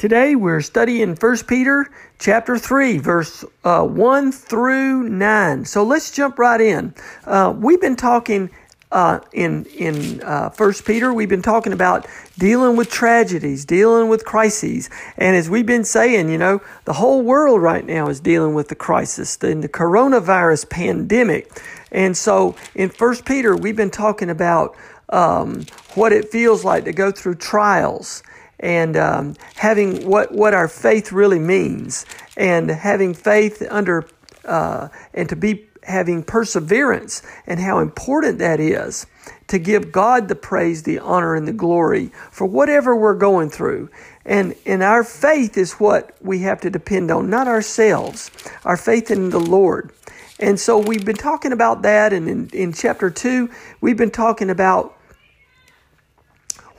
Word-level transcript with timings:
Today 0.00 0.34
we're 0.34 0.62
studying 0.62 1.14
1 1.14 1.36
Peter 1.46 1.86
chapter 2.18 2.56
3, 2.56 2.96
verse 2.96 3.44
uh, 3.64 3.84
1 3.84 4.32
through 4.32 5.10
9. 5.10 5.64
So 5.66 5.84
let's 5.84 6.10
jump 6.10 6.38
right 6.38 6.58
in. 6.58 6.94
Uh, 7.26 7.52
we've 7.54 7.82
been 7.82 7.96
talking 7.96 8.48
uh, 8.90 9.20
in 9.34 9.66
in 9.66 10.22
uh, 10.22 10.48
First 10.48 10.86
Peter, 10.86 11.12
we've 11.12 11.28
been 11.28 11.42
talking 11.42 11.74
about 11.74 12.06
dealing 12.38 12.78
with 12.78 12.88
tragedies, 12.88 13.66
dealing 13.66 14.08
with 14.08 14.24
crises, 14.24 14.88
and 15.18 15.36
as 15.36 15.50
we've 15.50 15.66
been 15.66 15.84
saying, 15.84 16.30
you 16.30 16.38
know, 16.38 16.62
the 16.86 16.94
whole 16.94 17.20
world 17.20 17.60
right 17.60 17.84
now 17.84 18.08
is 18.08 18.20
dealing 18.20 18.54
with 18.54 18.68
the 18.68 18.74
crisis, 18.74 19.36
the, 19.36 19.54
the 19.54 19.68
coronavirus 19.68 20.70
pandemic, 20.70 21.62
and 21.92 22.16
so 22.16 22.56
in 22.74 22.88
First 22.88 23.26
Peter, 23.26 23.54
we've 23.54 23.76
been 23.76 23.90
talking 23.90 24.30
about 24.30 24.74
um, 25.10 25.66
what 25.94 26.10
it 26.10 26.30
feels 26.30 26.64
like 26.64 26.86
to 26.86 26.92
go 26.92 27.12
through 27.12 27.34
trials 27.34 28.22
and 28.60 28.96
um, 28.96 29.34
having 29.56 30.06
what, 30.08 30.32
what 30.32 30.54
our 30.54 30.68
faith 30.68 31.12
really 31.12 31.38
means 31.38 32.06
and 32.36 32.70
having 32.70 33.14
faith 33.14 33.62
under 33.70 34.06
uh, 34.44 34.88
and 35.12 35.28
to 35.28 35.36
be 35.36 35.66
having 35.82 36.22
perseverance 36.22 37.22
and 37.46 37.58
how 37.58 37.78
important 37.78 38.38
that 38.38 38.60
is 38.60 39.06
to 39.48 39.58
give 39.58 39.90
God 39.90 40.28
the 40.28 40.34
praise, 40.34 40.82
the 40.82 40.98
honor, 40.98 41.34
and 41.34 41.48
the 41.48 41.52
glory 41.52 42.12
for 42.30 42.46
whatever 42.46 42.94
we're 42.94 43.14
going 43.14 43.50
through. 43.50 43.90
And, 44.24 44.54
and 44.66 44.82
our 44.82 45.02
faith 45.02 45.56
is 45.56 45.72
what 45.74 46.14
we 46.20 46.40
have 46.40 46.60
to 46.60 46.70
depend 46.70 47.10
on, 47.10 47.30
not 47.30 47.48
ourselves, 47.48 48.30
our 48.64 48.76
faith 48.76 49.10
in 49.10 49.30
the 49.30 49.40
Lord. 49.40 49.90
And 50.38 50.58
so 50.60 50.78
we've 50.78 51.04
been 51.04 51.16
talking 51.16 51.52
about 51.52 51.82
that. 51.82 52.12
And 52.12 52.28
in, 52.28 52.48
in 52.50 52.72
chapter 52.72 53.10
two, 53.10 53.50
we've 53.80 53.96
been 53.96 54.10
talking 54.10 54.50
about 54.50 54.96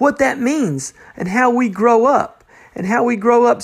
what 0.02 0.18
that 0.18 0.40
means 0.40 0.96
and 1.16 1.28
how 1.28 1.52
we 1.52 1.70
grow 1.70 2.06
up 2.06 2.44
and 2.74 2.88
how 2.88 3.04
we 3.04 3.16
grow 3.16 3.46
up 3.46 3.62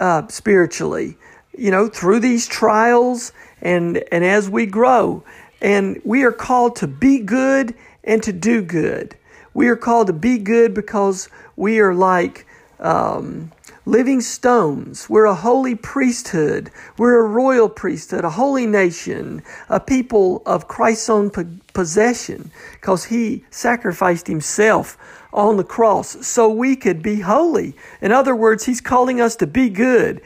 uh, 0.00 0.26
spiritually, 0.26 1.16
you 1.56 1.70
know, 1.70 1.88
through 1.88 2.18
these 2.18 2.48
trials 2.48 3.32
and, 3.62 4.02
and 4.10 4.24
as 4.24 4.50
we 4.50 4.66
grow. 4.66 5.22
And 5.60 6.00
we 6.04 6.24
are 6.24 6.32
called 6.32 6.74
to 6.76 6.88
be 6.88 7.20
good 7.20 7.72
and 8.02 8.20
to 8.24 8.32
do 8.32 8.62
good. 8.62 9.16
We 9.54 9.68
are 9.68 9.76
called 9.76 10.08
to 10.08 10.12
be 10.12 10.38
good 10.38 10.74
because 10.74 11.28
we 11.54 11.78
are 11.78 11.94
like 11.94 12.46
um, 12.80 13.52
living 13.86 14.20
stones. 14.20 15.08
We're 15.08 15.26
a 15.26 15.34
holy 15.36 15.76
priesthood. 15.76 16.70
We're 16.98 17.24
a 17.24 17.28
royal 17.28 17.68
priesthood, 17.68 18.24
a 18.24 18.30
holy 18.30 18.66
nation, 18.66 19.44
a 19.68 19.78
people 19.78 20.42
of 20.46 20.66
Christ's 20.66 21.10
own 21.10 21.30
possession 21.74 22.50
because 22.72 23.04
he 23.04 23.44
sacrificed 23.50 24.26
himself 24.26 24.96
on 25.32 25.56
the 25.56 25.64
cross 25.64 26.26
so 26.26 26.48
we 26.48 26.76
could 26.76 27.02
be 27.02 27.20
holy. 27.20 27.74
In 28.00 28.12
other 28.12 28.34
words, 28.34 28.66
he's 28.66 28.80
calling 28.80 29.20
us 29.20 29.36
to 29.36 29.46
be 29.46 29.68
good. 29.68 30.20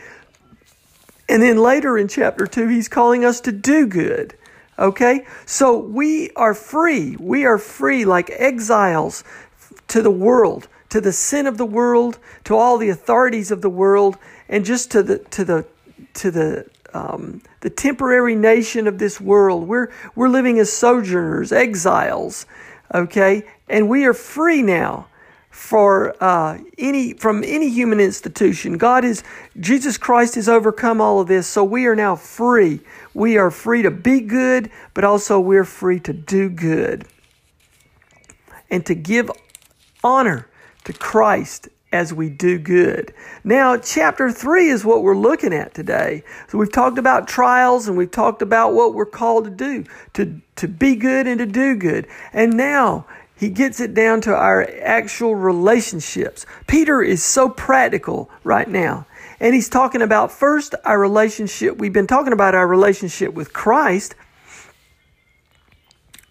And 1.28 1.42
then 1.42 1.58
later 1.58 1.96
in 1.96 2.08
chapter 2.08 2.46
2, 2.46 2.68
he's 2.68 2.88
calling 2.88 3.24
us 3.24 3.40
to 3.42 3.52
do 3.52 3.86
good. 3.86 4.36
Okay? 4.78 5.26
So 5.46 5.78
we 5.78 6.30
are 6.30 6.54
free. 6.54 7.16
We 7.18 7.44
are 7.44 7.58
free 7.58 8.04
like 8.04 8.30
exiles 8.30 9.24
to 9.88 10.02
the 10.02 10.10
world, 10.10 10.68
to 10.90 11.00
the 11.00 11.12
sin 11.12 11.46
of 11.46 11.58
the 11.58 11.66
world, 11.66 12.18
to 12.44 12.56
all 12.56 12.78
the 12.78 12.88
authorities 12.88 13.50
of 13.50 13.62
the 13.62 13.70
world, 13.70 14.16
and 14.48 14.64
just 14.64 14.90
to 14.92 15.02
the 15.02 15.18
to 15.18 15.44
the 15.44 15.66
to 16.14 16.30
the 16.30 16.66
um, 16.92 17.42
the 17.60 17.70
temporary 17.70 18.34
nation 18.34 18.86
of 18.86 18.98
this 18.98 19.20
world. 19.20 19.68
We're 19.68 19.90
we're 20.14 20.28
living 20.28 20.58
as 20.58 20.72
sojourners, 20.72 21.52
exiles, 21.52 22.46
okay? 22.94 23.42
And 23.68 23.88
we 23.88 24.04
are 24.04 24.14
free 24.14 24.62
now 24.62 25.08
for 25.50 26.16
uh, 26.22 26.58
any 26.78 27.12
from 27.14 27.44
any 27.44 27.68
human 27.68 28.00
institution. 28.00 28.76
God 28.76 29.04
is 29.04 29.22
Jesus 29.60 29.96
Christ 29.96 30.34
has 30.34 30.48
overcome 30.48 31.00
all 31.00 31.20
of 31.20 31.28
this, 31.28 31.46
so 31.46 31.62
we 31.62 31.86
are 31.86 31.94
now 31.94 32.16
free. 32.16 32.80
We 33.12 33.36
are 33.36 33.50
free 33.50 33.82
to 33.82 33.90
be 33.90 34.20
good, 34.20 34.70
but 34.94 35.04
also 35.04 35.38
we're 35.38 35.64
free 35.64 36.00
to 36.00 36.12
do 36.12 36.48
good 36.48 37.06
and 38.70 38.84
to 38.86 38.94
give 38.94 39.30
honor 40.02 40.48
to 40.84 40.92
Christ 40.92 41.68
as 41.94 42.12
we 42.12 42.28
do 42.28 42.58
good. 42.58 43.14
Now, 43.44 43.76
chapter 43.76 44.32
3 44.32 44.68
is 44.68 44.84
what 44.84 45.04
we're 45.04 45.16
looking 45.16 45.54
at 45.54 45.74
today. 45.74 46.24
So 46.48 46.58
we've 46.58 46.72
talked 46.72 46.98
about 46.98 47.28
trials 47.28 47.86
and 47.86 47.96
we've 47.96 48.10
talked 48.10 48.42
about 48.42 48.74
what 48.74 48.94
we're 48.94 49.06
called 49.06 49.44
to 49.44 49.50
do, 49.50 49.84
to, 50.14 50.40
to 50.56 50.66
be 50.66 50.96
good 50.96 51.28
and 51.28 51.38
to 51.38 51.46
do 51.46 51.76
good. 51.76 52.08
And 52.32 52.56
now 52.56 53.06
he 53.36 53.48
gets 53.48 53.78
it 53.78 53.94
down 53.94 54.20
to 54.22 54.34
our 54.34 54.68
actual 54.82 55.36
relationships. 55.36 56.46
Peter 56.66 57.00
is 57.00 57.22
so 57.22 57.48
practical 57.48 58.28
right 58.42 58.68
now. 58.68 59.06
And 59.38 59.54
he's 59.54 59.68
talking 59.68 60.02
about 60.02 60.32
first 60.32 60.74
our 60.84 60.98
relationship. 60.98 61.78
We've 61.78 61.92
been 61.92 62.08
talking 62.08 62.32
about 62.32 62.56
our 62.56 62.66
relationship 62.66 63.34
with 63.34 63.52
Christ. 63.52 64.16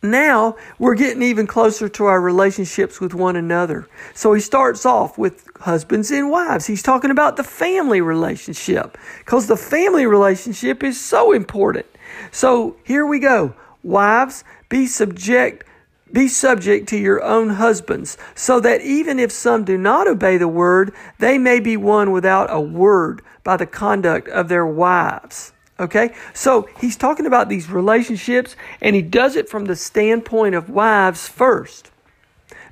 Now 0.03 0.57
we're 0.77 0.95
getting 0.95 1.23
even 1.23 1.47
closer 1.47 1.87
to 1.87 2.05
our 2.05 2.19
relationships 2.19 2.99
with 2.99 3.13
one 3.13 3.37
another. 3.37 3.87
So 4.13 4.33
he 4.33 4.41
starts 4.41 4.85
off 4.85 5.17
with 5.17 5.49
husbands 5.61 6.11
and 6.11 6.29
wives. 6.29 6.67
He's 6.67 6.83
talking 6.83 7.09
about 7.09 7.37
the 7.37 7.43
family 7.43 8.01
relationship 8.01 8.97
because 9.19 9.47
the 9.47 9.55
family 9.55 10.05
relationship 10.05 10.83
is 10.83 10.99
so 10.99 11.31
important. 11.31 11.85
So 12.31 12.75
here 12.83 13.05
we 13.05 13.19
go. 13.19 13.55
Wives, 13.81 14.43
be 14.67 14.87
subject 14.87 15.63
be 16.11 16.27
subject 16.27 16.87
to 16.89 16.97
your 16.97 17.23
own 17.23 17.49
husbands, 17.49 18.19
so 18.35 18.59
that 18.59 18.81
even 18.81 19.17
if 19.17 19.31
some 19.31 19.63
do 19.63 19.79
not 19.79 20.07
obey 20.07 20.37
the 20.37 20.47
word, 20.47 20.93
they 21.17 21.39
may 21.39 21.59
be 21.59 21.75
won 21.75 22.11
without 22.11 22.53
a 22.53 22.61
word 22.61 23.23
by 23.43 23.57
the 23.57 23.65
conduct 23.65 24.27
of 24.27 24.47
their 24.47 24.67
wives. 24.67 25.52
Okay? 25.79 26.13
So 26.33 26.67
he's 26.79 26.95
talking 26.95 27.25
about 27.25 27.49
these 27.49 27.69
relationships, 27.69 28.55
and 28.81 28.95
he 28.95 29.01
does 29.01 29.35
it 29.35 29.49
from 29.49 29.65
the 29.65 29.75
standpoint 29.75 30.55
of 30.55 30.69
wives 30.69 31.27
first. 31.27 31.91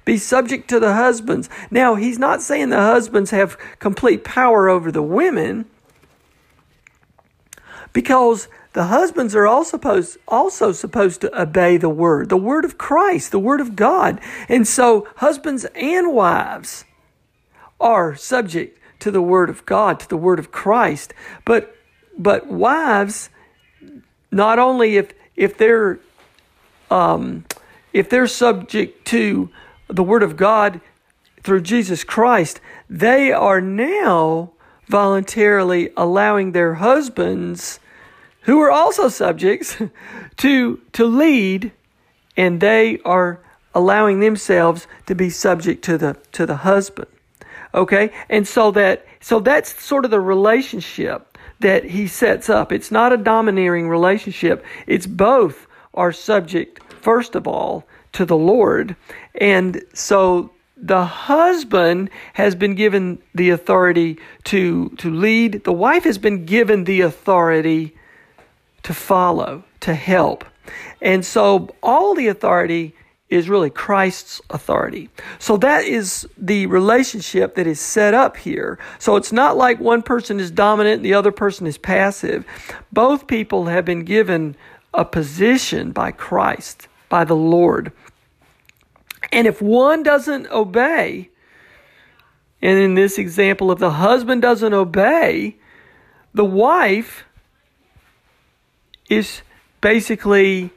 Be 0.03 0.17
subject 0.17 0.67
to 0.69 0.79
the 0.79 0.93
husbands. 0.93 1.49
Now, 1.69 1.95
he's 1.95 2.17
not 2.17 2.41
saying 2.41 2.69
the 2.69 2.77
husbands 2.77 3.31
have 3.31 3.57
complete 3.79 4.23
power 4.23 4.67
over 4.67 4.91
the 4.91 5.03
women 5.03 5.65
because 7.93 8.47
the 8.73 8.85
husbands 8.85 9.35
are 9.35 9.45
also 9.45 9.71
supposed, 9.71 10.17
also 10.27 10.71
supposed 10.71 11.21
to 11.21 11.41
obey 11.41 11.77
the 11.77 11.89
word, 11.89 12.29
the 12.29 12.37
word 12.37 12.65
of 12.65 12.77
Christ, 12.77 13.31
the 13.31 13.39
word 13.39 13.61
of 13.61 13.75
God. 13.75 14.19
And 14.47 14.67
so 14.67 15.07
husbands 15.17 15.65
and 15.75 16.13
wives 16.13 16.85
are 17.79 18.15
subject 18.15 18.79
to 18.99 19.11
the 19.11 19.21
word 19.21 19.49
of 19.49 19.65
God, 19.65 19.99
to 19.99 20.09
the 20.09 20.17
word 20.17 20.39
of 20.39 20.51
Christ. 20.51 21.13
But 21.45 21.75
but 22.21 22.47
wives, 22.47 23.29
not 24.31 24.59
only 24.59 24.97
if 24.97 25.13
if 25.35 25.57
they're 25.57 25.99
um, 26.89 27.45
if 27.93 28.09
they're 28.09 28.27
subject 28.27 29.05
to 29.07 29.49
the 29.87 30.03
Word 30.03 30.23
of 30.23 30.37
God 30.37 30.81
through 31.43 31.61
Jesus 31.61 32.03
Christ, 32.03 32.61
they 32.89 33.31
are 33.31 33.61
now 33.61 34.51
voluntarily 34.87 35.89
allowing 35.95 36.51
their 36.51 36.75
husbands, 36.75 37.79
who 38.41 38.59
are 38.59 38.71
also 38.71 39.07
subjects, 39.09 39.77
to, 40.37 40.81
to 40.93 41.05
lead, 41.05 41.71
and 42.35 42.59
they 42.59 42.99
are 43.05 43.39
allowing 43.73 44.19
themselves 44.19 44.87
to 45.05 45.15
be 45.15 45.29
subject 45.29 45.83
to 45.85 45.97
the, 45.97 46.17
to 46.33 46.45
the 46.45 46.57
husband. 46.57 47.07
Okay? 47.73 48.11
And 48.29 48.45
so 48.45 48.71
that, 48.71 49.05
so 49.21 49.39
that's 49.39 49.81
sort 49.81 50.03
of 50.03 50.11
the 50.11 50.19
relationship 50.19 51.30
that 51.61 51.85
he 51.85 52.07
sets 52.07 52.49
up. 52.49 52.71
It's 52.71 52.91
not 52.91 53.13
a 53.13 53.17
domineering 53.17 53.87
relationship. 53.89 54.65
It's 54.87 55.07
both 55.07 55.67
are 55.93 56.11
subject, 56.11 56.81
first 57.01 57.35
of 57.35 57.47
all, 57.47 57.85
to 58.13 58.25
the 58.25 58.37
Lord. 58.37 58.95
And 59.35 59.81
so 59.93 60.51
the 60.77 61.05
husband 61.05 62.09
has 62.33 62.55
been 62.55 62.75
given 62.75 63.21
the 63.35 63.51
authority 63.51 64.17
to, 64.45 64.89
to 64.97 65.09
lead. 65.09 65.63
The 65.63 65.73
wife 65.73 66.03
has 66.03 66.17
been 66.17 66.45
given 66.45 66.85
the 66.85 67.01
authority 67.01 67.95
to 68.83 68.93
follow, 68.93 69.63
to 69.81 69.93
help. 69.93 70.43
And 71.01 71.25
so 71.25 71.75
all 71.81 72.15
the 72.15 72.27
authority 72.27 72.95
is 73.31 73.47
really 73.47 73.69
Christ's 73.69 74.41
authority. 74.49 75.09
So 75.39 75.55
that 75.57 75.85
is 75.85 76.27
the 76.37 76.65
relationship 76.65 77.55
that 77.55 77.65
is 77.65 77.79
set 77.79 78.13
up 78.13 78.35
here. 78.35 78.77
So 78.99 79.15
it's 79.15 79.31
not 79.31 79.55
like 79.55 79.79
one 79.79 80.03
person 80.03 80.39
is 80.39 80.51
dominant 80.51 80.97
and 80.97 81.05
the 81.05 81.13
other 81.13 81.31
person 81.31 81.65
is 81.65 81.77
passive. 81.77 82.45
Both 82.91 83.27
people 83.27 83.65
have 83.65 83.85
been 83.85 84.03
given 84.03 84.57
a 84.93 85.05
position 85.05 85.91
by 85.91 86.11
Christ, 86.11 86.89
by 87.07 87.23
the 87.23 87.35
Lord. 87.35 87.93
And 89.31 89.47
if 89.47 89.61
one 89.61 90.03
doesn't 90.03 90.47
obey, 90.51 91.29
and 92.61 92.77
in 92.77 92.95
this 92.95 93.17
example, 93.17 93.71
if 93.71 93.79
the 93.79 93.91
husband 93.91 94.41
doesn't 94.41 94.73
obey, 94.73 95.55
the 96.33 96.45
wife 96.45 97.23
is 99.09 99.41
basically 99.79 100.71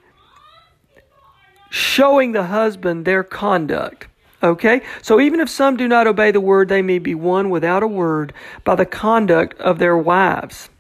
showing 1.75 2.31
the 2.31 2.45
husband 2.45 3.05
their 3.05 3.25
conduct. 3.25 4.07
Okay? 4.45 4.83
So 5.03 5.21
even 5.21 5.41
if 5.41 5.51
some 5.51 5.77
do 5.77 5.89
not 5.89 6.07
obey 6.07 6.31
the 6.31 6.41
word, 6.41 6.69
they 6.69 6.83
may 6.83 7.01
be 7.01 7.17
won 7.17 7.51
without 7.51 7.83
a 7.83 7.89
word 7.89 8.33
by 8.63 8.77
the 8.77 8.87
conduct 8.87 9.59
of 9.61 9.81
their 9.81 9.99
wives. 9.99 10.71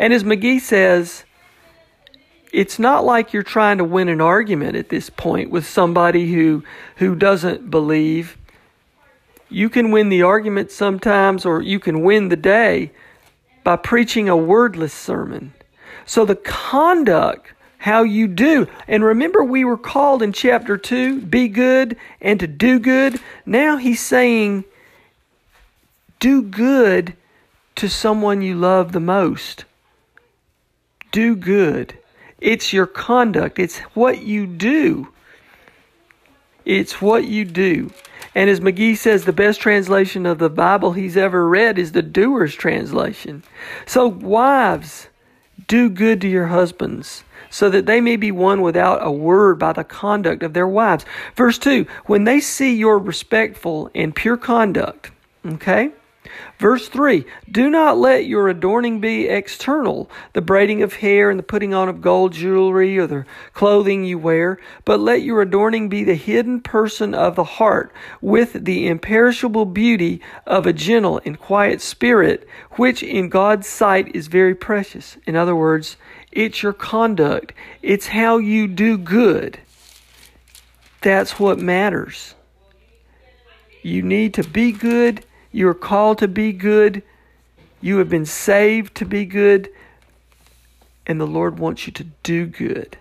And 0.00 0.12
as 0.12 0.24
McGee 0.24 0.60
says, 0.60 1.24
it's 2.52 2.80
not 2.80 3.04
like 3.04 3.32
you're 3.32 3.44
trying 3.44 3.78
to 3.78 3.84
win 3.84 4.08
an 4.08 4.20
argument 4.20 4.74
at 4.74 4.88
this 4.88 5.08
point 5.08 5.50
with 5.50 5.64
somebody 5.64 6.32
who 6.32 6.64
who 6.96 7.14
doesn't 7.14 7.70
believe. 7.70 8.36
You 9.48 9.70
can 9.70 9.92
win 9.92 10.08
the 10.08 10.22
argument 10.22 10.72
sometimes 10.72 11.46
or 11.46 11.62
you 11.62 11.78
can 11.78 12.02
win 12.02 12.28
the 12.28 12.36
day 12.36 12.90
by 13.62 13.76
preaching 13.76 14.28
a 14.28 14.36
wordless 14.36 14.92
sermon. 14.92 15.54
So 16.06 16.24
the 16.24 16.36
conduct 16.36 17.52
how 17.82 18.04
you 18.04 18.28
do. 18.28 18.68
And 18.86 19.02
remember, 19.02 19.42
we 19.42 19.64
were 19.64 19.76
called 19.76 20.22
in 20.22 20.32
chapter 20.32 20.76
2 20.76 21.22
be 21.22 21.48
good 21.48 21.96
and 22.20 22.38
to 22.38 22.46
do 22.46 22.78
good. 22.78 23.20
Now 23.44 23.76
he's 23.76 24.00
saying, 24.00 24.64
do 26.20 26.42
good 26.42 27.16
to 27.74 27.88
someone 27.88 28.40
you 28.40 28.54
love 28.54 28.92
the 28.92 29.00
most. 29.00 29.64
Do 31.10 31.34
good. 31.34 31.98
It's 32.40 32.72
your 32.72 32.86
conduct, 32.86 33.58
it's 33.58 33.78
what 33.94 34.22
you 34.22 34.46
do. 34.46 35.08
It's 36.64 37.02
what 37.02 37.24
you 37.24 37.44
do. 37.44 37.90
And 38.32 38.48
as 38.48 38.60
McGee 38.60 38.96
says, 38.96 39.24
the 39.24 39.32
best 39.32 39.60
translation 39.60 40.24
of 40.24 40.38
the 40.38 40.48
Bible 40.48 40.92
he's 40.92 41.16
ever 41.16 41.48
read 41.48 41.80
is 41.80 41.90
the 41.90 42.00
doer's 42.00 42.54
translation. 42.54 43.42
So, 43.86 44.06
wives, 44.06 45.08
do 45.66 45.88
good 45.88 46.20
to 46.20 46.28
your 46.28 46.46
husbands 46.46 47.24
so 47.50 47.68
that 47.68 47.86
they 47.86 48.00
may 48.00 48.16
be 48.16 48.32
won 48.32 48.62
without 48.62 49.04
a 49.06 49.10
word 49.10 49.58
by 49.58 49.72
the 49.72 49.84
conduct 49.84 50.42
of 50.42 50.54
their 50.54 50.66
wives. 50.66 51.04
Verse 51.36 51.58
2 51.58 51.86
When 52.06 52.24
they 52.24 52.40
see 52.40 52.74
your 52.74 52.98
respectful 52.98 53.90
and 53.94 54.14
pure 54.14 54.36
conduct, 54.36 55.10
okay? 55.46 55.92
Verse 56.62 56.86
3 56.86 57.24
Do 57.50 57.68
not 57.68 57.98
let 57.98 58.26
your 58.26 58.46
adorning 58.46 59.00
be 59.00 59.26
external, 59.26 60.08
the 60.32 60.40
braiding 60.40 60.80
of 60.80 60.94
hair 60.94 61.28
and 61.28 61.36
the 61.36 61.42
putting 61.42 61.74
on 61.74 61.88
of 61.88 62.00
gold 62.00 62.34
jewelry 62.34 62.96
or 62.98 63.08
the 63.08 63.26
clothing 63.52 64.04
you 64.04 64.16
wear, 64.16 64.60
but 64.84 65.00
let 65.00 65.22
your 65.22 65.42
adorning 65.42 65.88
be 65.88 66.04
the 66.04 66.14
hidden 66.14 66.60
person 66.60 67.14
of 67.14 67.34
the 67.34 67.42
heart, 67.58 67.92
with 68.20 68.64
the 68.64 68.86
imperishable 68.86 69.64
beauty 69.64 70.20
of 70.46 70.64
a 70.64 70.72
gentle 70.72 71.20
and 71.24 71.40
quiet 71.40 71.80
spirit, 71.80 72.46
which 72.74 73.02
in 73.02 73.28
God's 73.28 73.66
sight 73.66 74.14
is 74.14 74.28
very 74.28 74.54
precious. 74.54 75.16
In 75.26 75.34
other 75.34 75.56
words, 75.56 75.96
it's 76.30 76.62
your 76.62 76.72
conduct. 76.72 77.52
It's 77.82 78.06
how 78.06 78.38
you 78.38 78.68
do 78.68 78.96
good. 78.96 79.58
That's 81.00 81.40
what 81.40 81.58
matters. 81.58 82.36
You 83.82 84.02
need 84.02 84.34
to 84.34 84.44
be 84.44 84.70
good. 84.70 85.24
You 85.52 85.68
are 85.68 85.74
called 85.74 86.18
to 86.18 86.28
be 86.28 86.52
good. 86.52 87.02
You 87.80 87.98
have 87.98 88.08
been 88.08 88.26
saved 88.26 88.94
to 88.96 89.04
be 89.04 89.24
good. 89.24 89.70
And 91.06 91.20
the 91.20 91.26
Lord 91.26 91.58
wants 91.58 91.86
you 91.86 91.92
to 91.94 92.04
do 92.22 92.46
good. 92.46 92.96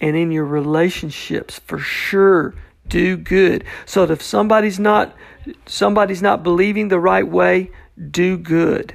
And 0.00 0.16
in 0.16 0.30
your 0.30 0.44
relationships, 0.44 1.58
for 1.58 1.78
sure, 1.78 2.54
do 2.86 3.16
good. 3.16 3.64
So 3.84 4.06
that 4.06 4.12
if 4.14 4.22
somebody's 4.22 4.78
not 4.78 5.14
somebody's 5.66 6.22
not 6.22 6.42
believing 6.42 6.88
the 6.88 7.00
right 7.00 7.26
way, 7.26 7.70
do 8.10 8.36
good. 8.36 8.94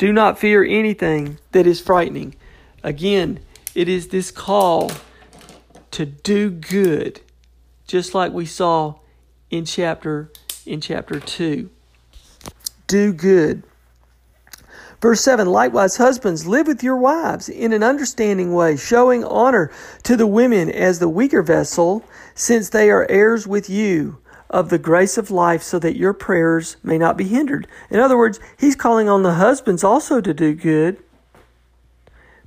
do 0.00 0.14
not 0.14 0.38
fear 0.38 0.64
anything 0.64 1.36
that 1.52 1.66
is 1.66 1.78
frightening. 1.78 2.34
Again, 2.82 3.38
it 3.74 3.86
is 3.86 4.08
this 4.08 4.30
call 4.30 4.90
to 5.90 6.06
do 6.06 6.48
good, 6.50 7.20
just 7.86 8.14
like 8.14 8.32
we 8.32 8.46
saw 8.46 8.94
in 9.50 9.66
chapter 9.66 10.32
in 10.64 10.80
chapter 10.80 11.20
2. 11.20 11.68
Do 12.86 13.12
good. 13.12 13.62
Verse 15.02 15.20
7 15.20 15.46
Likewise, 15.46 15.98
husbands, 15.98 16.46
live 16.46 16.66
with 16.66 16.82
your 16.82 16.96
wives 16.96 17.50
in 17.50 17.74
an 17.74 17.82
understanding 17.82 18.54
way, 18.54 18.78
showing 18.78 19.22
honor 19.22 19.70
to 20.04 20.16
the 20.16 20.26
women 20.26 20.70
as 20.70 20.98
the 20.98 21.10
weaker 21.10 21.42
vessel, 21.42 22.02
since 22.34 22.70
they 22.70 22.90
are 22.90 23.06
heirs 23.10 23.46
with 23.46 23.68
you 23.68 24.16
of 24.50 24.68
the 24.68 24.78
grace 24.78 25.16
of 25.16 25.30
life 25.30 25.62
so 25.62 25.78
that 25.78 25.96
your 25.96 26.12
prayers 26.12 26.76
may 26.82 26.98
not 26.98 27.16
be 27.16 27.24
hindered. 27.24 27.68
In 27.88 28.00
other 28.00 28.18
words, 28.18 28.40
he's 28.58 28.74
calling 28.74 29.08
on 29.08 29.22
the 29.22 29.34
husbands 29.34 29.84
also 29.84 30.20
to 30.20 30.34
do 30.34 30.54
good, 30.54 30.98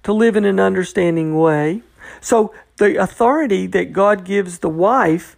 to 0.03 0.12
live 0.12 0.36
in 0.36 0.43
an 0.43 0.60
understanding 0.60 1.38
way. 1.38 1.81
So 2.19 2.53
the 2.77 2.98
authority 2.98 3.67
that 3.67 3.93
God 3.93 4.25
gives 4.25 4.60
the 4.60 4.69
wife 4.69 5.38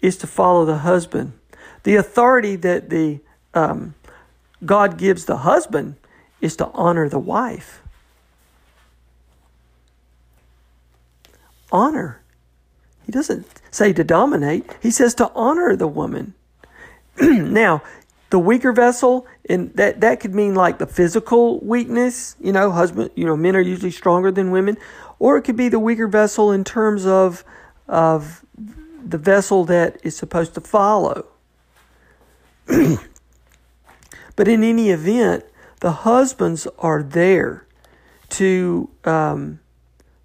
is 0.00 0.16
to 0.16 0.26
follow 0.26 0.64
the 0.64 0.78
husband. 0.78 1.34
The 1.82 1.96
authority 1.96 2.56
that 2.56 2.88
the 2.88 3.20
um, 3.52 3.94
God 4.64 4.96
gives 4.96 5.26
the 5.26 5.38
husband 5.38 5.96
is 6.40 6.56
to 6.56 6.68
honor 6.68 7.08
the 7.08 7.18
wife. 7.18 7.82
Honor. 11.70 12.21
He 13.04 13.12
doesn't 13.12 13.46
say 13.70 13.92
to 13.92 14.04
dominate, 14.04 14.64
he 14.80 14.90
says 14.90 15.14
to 15.16 15.30
honor 15.34 15.76
the 15.76 15.88
woman. 15.88 16.34
now, 17.20 17.82
the 18.30 18.38
weaker 18.38 18.72
vessel, 18.72 19.26
and 19.48 19.74
that, 19.74 20.00
that 20.00 20.20
could 20.20 20.34
mean 20.34 20.54
like 20.54 20.78
the 20.78 20.86
physical 20.86 21.60
weakness, 21.60 22.36
you 22.40 22.52
know, 22.52 22.70
husband, 22.70 23.10
you 23.14 23.26
know, 23.26 23.36
men 23.36 23.54
are 23.54 23.60
usually 23.60 23.90
stronger 23.90 24.30
than 24.30 24.50
women, 24.50 24.78
or 25.18 25.36
it 25.36 25.42
could 25.42 25.56
be 25.56 25.68
the 25.68 25.78
weaker 25.78 26.08
vessel 26.08 26.50
in 26.50 26.64
terms 26.64 27.06
of 27.06 27.44
of 27.88 28.44
the 29.04 29.18
vessel 29.18 29.64
that 29.64 29.98
is 30.02 30.16
supposed 30.16 30.54
to 30.54 30.60
follow. 30.60 31.26
but 34.36 34.48
in 34.48 34.64
any 34.64 34.90
event, 34.90 35.44
the 35.80 35.92
husbands 35.92 36.66
are 36.78 37.02
there 37.02 37.66
to 38.30 38.88
um, 39.04 39.60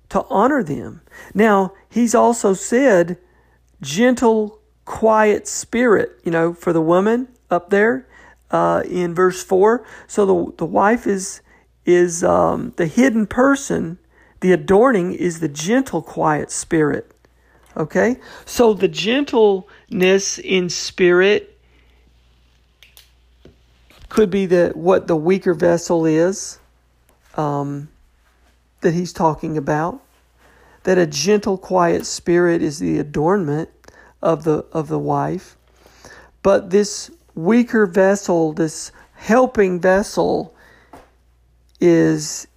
to 0.10 0.26
honor 0.30 0.64
them. 0.64 1.02
Now, 1.34 1.74
he's 1.90 2.16
also 2.16 2.54
said, 2.54 3.18
gentle, 3.82 4.60
quiet 4.86 5.48
spirit, 5.48 6.20
you 6.24 6.32
know, 6.32 6.54
for 6.54 6.74
the 6.74 6.82
woman 6.82 7.28
up 7.50 7.70
there 7.70 8.08
uh, 8.52 8.84
in 8.90 9.14
verse 9.14 9.44
4. 9.44 9.86
So 10.08 10.26
the, 10.26 10.54
the 10.58 10.66
wife 10.66 11.06
is, 11.06 11.42
is 11.86 12.24
um, 12.24 12.74
the 12.78 12.88
hidden 12.88 13.28
person, 13.28 13.98
the 14.40 14.52
adorning 14.52 15.14
is 15.14 15.40
the 15.40 15.50
gentle, 15.50 16.02
quiet 16.02 16.52
spirit. 16.52 17.12
Okay? 17.76 18.18
So 18.46 18.74
the 18.74 18.88
gentleness 18.88 20.40
in 20.40 20.70
spirit 20.70 21.54
could 24.10 24.30
be 24.30 24.46
the 24.46 24.72
what 24.74 25.08
the 25.08 25.16
weaker 25.16 25.54
vessel 25.54 26.06
is 26.06 26.60
um, 27.36 27.90
that 28.82 28.94
he's 28.94 29.14
talking 29.14 29.58
about. 29.58 30.02
That 30.84 30.98
a 30.98 31.06
gentle, 31.06 31.58
quiet 31.58 32.06
spirit 32.06 32.62
is 32.62 32.80
the 32.80 33.00
adornment 33.00 33.70
of 34.22 34.44
the 34.44 34.66
of 34.72 34.88
the 34.88 35.00
wife, 35.00 35.58
but 36.44 36.70
this 36.70 37.12
weaker 37.36 37.86
vessel, 37.86 38.54
this 38.54 38.92
helping 39.16 39.82
vessel, 39.82 40.56
is 41.80 42.48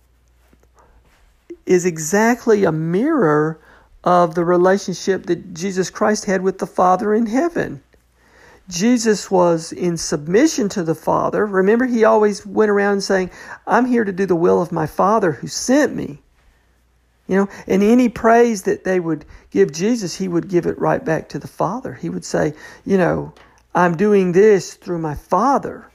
is 1.67 1.85
exactly 1.85 2.65
a 2.65 2.73
mirror 2.73 3.61
of 4.03 4.35
the 4.35 4.45
relationship 4.45 5.27
that 5.27 5.55
Jesus 5.55 5.91
Christ 5.91 6.25
had 6.25 6.43
with 6.43 6.59
the 6.59 6.67
Father 6.67 7.15
in 7.15 7.27
heaven. 7.27 7.83
Jesus 8.71 9.31
was 9.31 9.73
in 9.73 9.97
submission 9.97 10.69
to 10.71 10.83
the 10.83 10.95
Father. 10.95 11.45
Remember, 11.45 11.85
he 11.85 12.05
always 12.05 12.47
went 12.47 12.71
around 12.71 13.03
saying, 13.03 13.31
I'm 13.67 13.85
here 13.85 14.05
to 14.05 14.12
do 14.12 14.27
the 14.27 14.37
will 14.37 14.62
of 14.62 14.73
my 14.73 14.87
Father 14.87 15.33
who 15.33 15.49
sent 15.49 15.95
me. 15.95 16.23
You 17.27 17.37
know, 17.37 17.49
and 17.67 17.83
any 17.83 18.09
praise 18.09 18.62
that 18.62 18.85
they 18.85 18.99
would 18.99 19.25
give 19.50 19.73
Jesus, 19.73 20.17
he 20.17 20.27
would 20.27 20.49
give 20.49 20.67
it 20.67 20.79
right 20.79 21.05
back 21.05 21.29
to 21.31 21.39
the 21.39 21.47
Father. 21.49 21.95
He 21.95 22.09
would 22.09 22.25
say, 22.25 22.55
you 22.85 22.99
know, 22.99 23.35
I'm 23.75 23.97
doing 23.97 24.33
this 24.33 24.75
through 24.75 24.99
my 24.99 25.15
Father. 25.15 25.87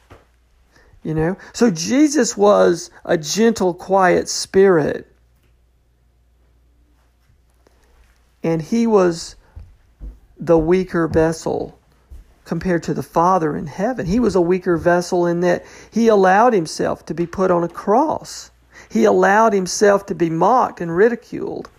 You 1.04 1.14
know, 1.14 1.38
so 1.54 1.70
Jesus 1.70 2.36
was 2.36 2.90
a 3.04 3.18
gentle, 3.18 3.74
quiet 3.74 4.30
spirit. 4.30 5.08
And 8.44 8.62
he 8.62 8.88
was 8.88 9.36
the 10.40 10.58
weaker 10.58 11.08
vessel 11.08 11.78
compared 12.46 12.84
to 12.84 12.94
the 12.94 13.04
Father 13.04 13.56
in 13.56 13.68
heaven. 13.68 14.06
He 14.06 14.20
was 14.20 14.36
a 14.36 14.42
weaker 14.42 14.78
vessel 14.78 15.26
in 15.26 15.42
that 15.42 15.66
he 15.92 16.08
allowed 16.08 16.54
himself 16.54 17.06
to 17.08 17.14
be 17.14 17.26
put 17.26 17.52
on 17.52 17.64
a 17.64 17.68
cross. 17.68 18.52
He 18.90 19.04
allowed 19.04 19.54
himself 19.54 20.06
to 20.08 20.16
be 20.16 20.30
mocked 20.30 20.80
and 20.80 20.96
ridiculed. 20.96 21.70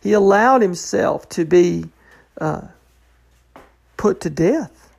He 0.00 0.12
allowed 0.12 0.62
himself 0.62 1.28
to 1.30 1.44
be 1.44 1.86
uh, 2.40 2.62
put 3.96 4.20
to 4.20 4.30
death. 4.30 4.90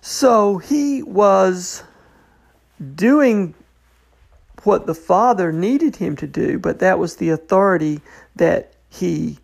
So 0.00 0.58
he 0.58 1.02
was 1.02 1.82
doing 2.94 3.54
what 4.64 4.86
the 4.86 4.94
Father 4.94 5.52
needed 5.52 5.96
him 5.96 6.16
to 6.16 6.26
do, 6.26 6.58
but 6.58 6.80
that 6.80 6.98
was 6.98 7.16
the 7.16 7.30
authority 7.30 8.00
that 8.36 8.72
he 8.88 9.38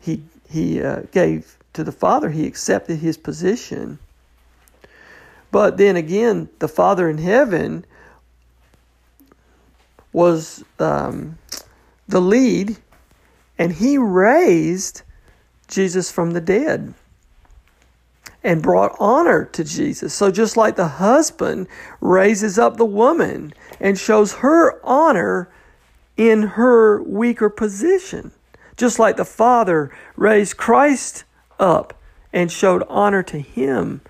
he 0.00 0.22
he 0.48 0.82
uh, 0.82 1.02
gave 1.12 1.58
to 1.74 1.84
the 1.84 1.92
Father, 1.92 2.30
he 2.30 2.46
accepted 2.46 2.98
his 2.98 3.16
position. 3.16 3.98
But 5.50 5.76
then 5.76 5.96
again, 5.96 6.48
the 6.58 6.68
Father 6.68 7.08
in 7.08 7.18
heaven 7.18 7.84
was 10.12 10.64
um, 10.78 11.38
the 12.08 12.20
lead, 12.20 12.76
and 13.58 13.72
he 13.72 13.98
raised 13.98 15.02
Jesus 15.68 16.10
from 16.10 16.30
the 16.30 16.40
dead 16.40 16.94
and 18.42 18.62
brought 18.62 18.94
honor 19.00 19.44
to 19.46 19.64
Jesus. 19.64 20.14
So 20.14 20.30
just 20.30 20.56
like 20.56 20.76
the 20.76 20.88
husband 20.88 21.66
raises 22.00 22.58
up 22.58 22.76
the 22.76 22.84
woman 22.84 23.54
and 23.80 23.98
shows 23.98 24.34
her 24.34 24.78
honor 24.84 25.48
in 26.16 26.42
her 26.42 27.02
weaker 27.02 27.48
position, 27.48 28.30
just 28.76 28.98
like 28.98 29.16
the 29.16 29.24
Father 29.24 29.90
raised 30.16 30.56
Christ 30.56 31.24
up 31.58 31.94
and 32.32 32.50
showed 32.50 32.82
honor 32.88 33.22
to 33.22 33.38
him 33.38 34.00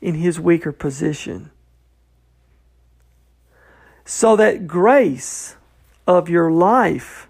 in 0.00 0.14
his 0.14 0.40
weaker 0.40 0.72
position. 0.72 1.50
So 4.04 4.36
that 4.36 4.66
grace 4.66 5.56
of 6.06 6.28
your 6.28 6.50
life, 6.50 7.28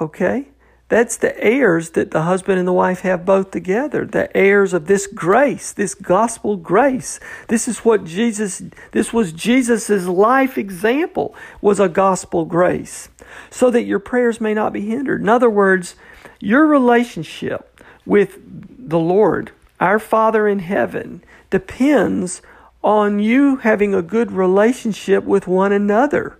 okay? 0.00 0.48
That's 0.90 1.16
the 1.16 1.40
heirs 1.42 1.90
that 1.90 2.10
the 2.10 2.22
husband 2.22 2.58
and 2.58 2.66
the 2.66 2.72
wife 2.72 3.00
have 3.02 3.24
both 3.24 3.52
together. 3.52 4.04
The 4.04 4.36
heirs 4.36 4.74
of 4.74 4.88
this 4.88 5.06
grace, 5.06 5.72
this 5.72 5.94
gospel 5.94 6.56
grace. 6.56 7.20
This 7.46 7.68
is 7.68 7.78
what 7.78 8.02
Jesus, 8.02 8.60
this 8.90 9.12
was 9.12 9.30
Jesus' 9.30 10.08
life 10.08 10.58
example, 10.58 11.32
was 11.60 11.78
a 11.78 11.88
gospel 11.88 12.44
grace. 12.44 13.08
So 13.50 13.70
that 13.70 13.84
your 13.84 14.00
prayers 14.00 14.40
may 14.40 14.52
not 14.52 14.72
be 14.72 14.80
hindered. 14.80 15.20
In 15.20 15.28
other 15.28 15.48
words, 15.48 15.94
your 16.40 16.66
relationship 16.66 17.69
with 18.10 18.40
the 18.76 18.98
Lord, 18.98 19.52
our 19.78 20.00
Father 20.00 20.48
in 20.48 20.58
heaven, 20.58 21.22
depends 21.48 22.42
on 22.82 23.20
you 23.20 23.58
having 23.58 23.94
a 23.94 24.02
good 24.02 24.32
relationship 24.32 25.22
with 25.22 25.46
one 25.46 25.70
another. 25.70 26.36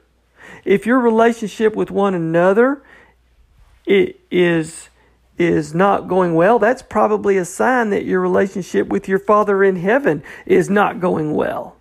If 0.64 0.84
your 0.84 0.98
relationship 0.98 1.76
with 1.76 1.92
one 1.92 2.12
another 2.12 2.82
is 3.86 4.88
is 5.38 5.72
not 5.72 6.08
going 6.08 6.34
well, 6.34 6.58
that's 6.58 6.82
probably 6.82 7.36
a 7.36 7.44
sign 7.44 7.90
that 7.90 8.04
your 8.04 8.20
relationship 8.20 8.88
with 8.88 9.06
your 9.06 9.20
Father 9.20 9.62
in 9.62 9.76
heaven 9.76 10.24
is 10.46 10.68
not 10.68 10.98
going 10.98 11.32
well. 11.34 11.76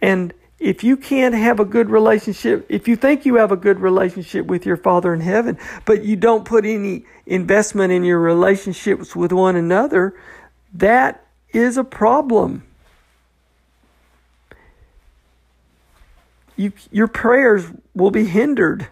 And 0.00 0.32
if 0.60 0.84
you 0.84 0.98
can't 0.98 1.34
have 1.34 1.58
a 1.58 1.64
good 1.64 1.88
relationship, 1.88 2.66
if 2.68 2.86
you 2.86 2.94
think 2.94 3.24
you 3.24 3.36
have 3.36 3.50
a 3.50 3.56
good 3.56 3.80
relationship 3.80 4.44
with 4.44 4.66
your 4.66 4.76
Father 4.76 5.14
in 5.14 5.20
heaven, 5.20 5.58
but 5.86 6.04
you 6.04 6.16
don't 6.16 6.44
put 6.44 6.66
any 6.66 7.06
investment 7.24 7.90
in 7.92 8.04
your 8.04 8.20
relationships 8.20 9.16
with 9.16 9.32
one 9.32 9.56
another, 9.56 10.14
that 10.74 11.24
is 11.54 11.78
a 11.78 11.84
problem. 11.84 12.62
You, 16.56 16.74
your 16.90 17.08
prayers 17.08 17.64
will 17.94 18.10
be 18.10 18.26
hindered. 18.26 18.88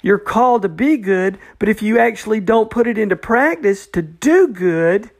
You're 0.00 0.18
called 0.18 0.62
to 0.62 0.70
be 0.70 0.96
good, 0.96 1.38
but 1.58 1.68
if 1.68 1.82
you 1.82 1.98
actually 1.98 2.40
don't 2.40 2.70
put 2.70 2.86
it 2.86 2.96
into 2.96 3.16
practice 3.16 3.86
to 3.88 4.00
do 4.00 4.48
good, 4.48 5.10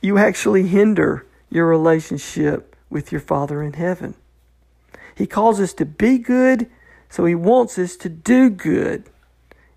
you 0.00 0.18
actually 0.18 0.68
hinder 0.68 1.26
your 1.50 1.66
relationship 1.66 2.76
with 2.90 3.12
your 3.12 3.20
Father 3.20 3.62
in 3.62 3.74
heaven. 3.74 4.14
He 5.14 5.26
calls 5.26 5.60
us 5.60 5.72
to 5.74 5.84
be 5.84 6.18
good, 6.18 6.68
so 7.08 7.24
He 7.24 7.34
wants 7.34 7.78
us 7.78 7.96
to 7.96 8.08
do 8.08 8.50
good. 8.50 9.04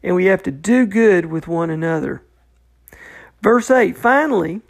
And 0.03 0.15
we 0.15 0.25
have 0.25 0.43
to 0.43 0.51
do 0.51 0.85
good 0.85 1.25
with 1.25 1.47
one 1.47 1.69
another. 1.69 2.23
Verse 3.41 3.71
8 3.71 3.97
finally, 3.97 4.61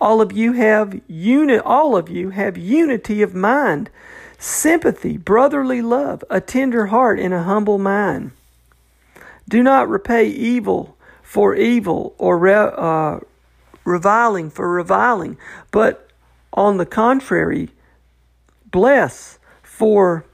all 0.00 0.20
of 0.20 0.32
you 0.32 0.52
have 0.52 1.00
uni- 1.08 1.58
all 1.58 1.96
of 1.96 2.08
you 2.08 2.30
have 2.30 2.56
unity 2.56 3.22
of 3.22 3.34
mind, 3.34 3.90
sympathy, 4.38 5.16
brotherly 5.16 5.82
love, 5.82 6.24
a 6.30 6.40
tender 6.40 6.86
heart, 6.86 7.18
and 7.18 7.34
a 7.34 7.42
humble 7.42 7.78
mind. 7.78 8.32
Do 9.48 9.62
not 9.62 9.88
repay 9.88 10.26
evil 10.26 10.96
for 11.22 11.54
evil 11.54 12.14
or 12.18 12.38
re- 12.38 12.54
uh, 12.54 13.20
reviling 13.84 14.50
for 14.50 14.70
reviling, 14.70 15.36
but 15.70 16.08
on 16.52 16.76
the 16.76 16.86
contrary, 16.86 17.70
bless, 18.70 19.38
for 19.62 20.24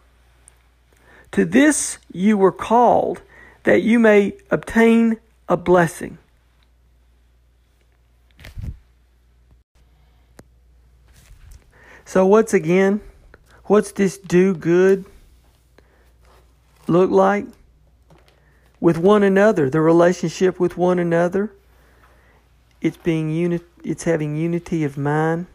to 1.32 1.44
this 1.44 1.98
you 2.12 2.36
were 2.36 2.52
called, 2.52 3.22
that 3.64 3.82
you 3.82 3.98
may 3.98 4.32
obtain 4.50 5.18
a 5.48 5.56
blessing. 5.56 6.18
So, 12.04 12.24
what's 12.24 12.54
again, 12.54 13.00
what's 13.64 13.92
this 13.92 14.16
do 14.16 14.54
good 14.54 15.04
look 16.86 17.10
like? 17.10 17.46
With 18.80 18.96
one 18.96 19.22
another, 19.22 19.68
the 19.68 19.80
relationship 19.80 20.60
with 20.60 20.76
one 20.76 20.98
another. 20.98 21.52
It's 22.80 22.96
being 22.98 23.30
uni- 23.30 23.60
it's 23.84 24.04
having 24.04 24.36
unity 24.36 24.84
of 24.84 24.98
mind, 24.98 25.46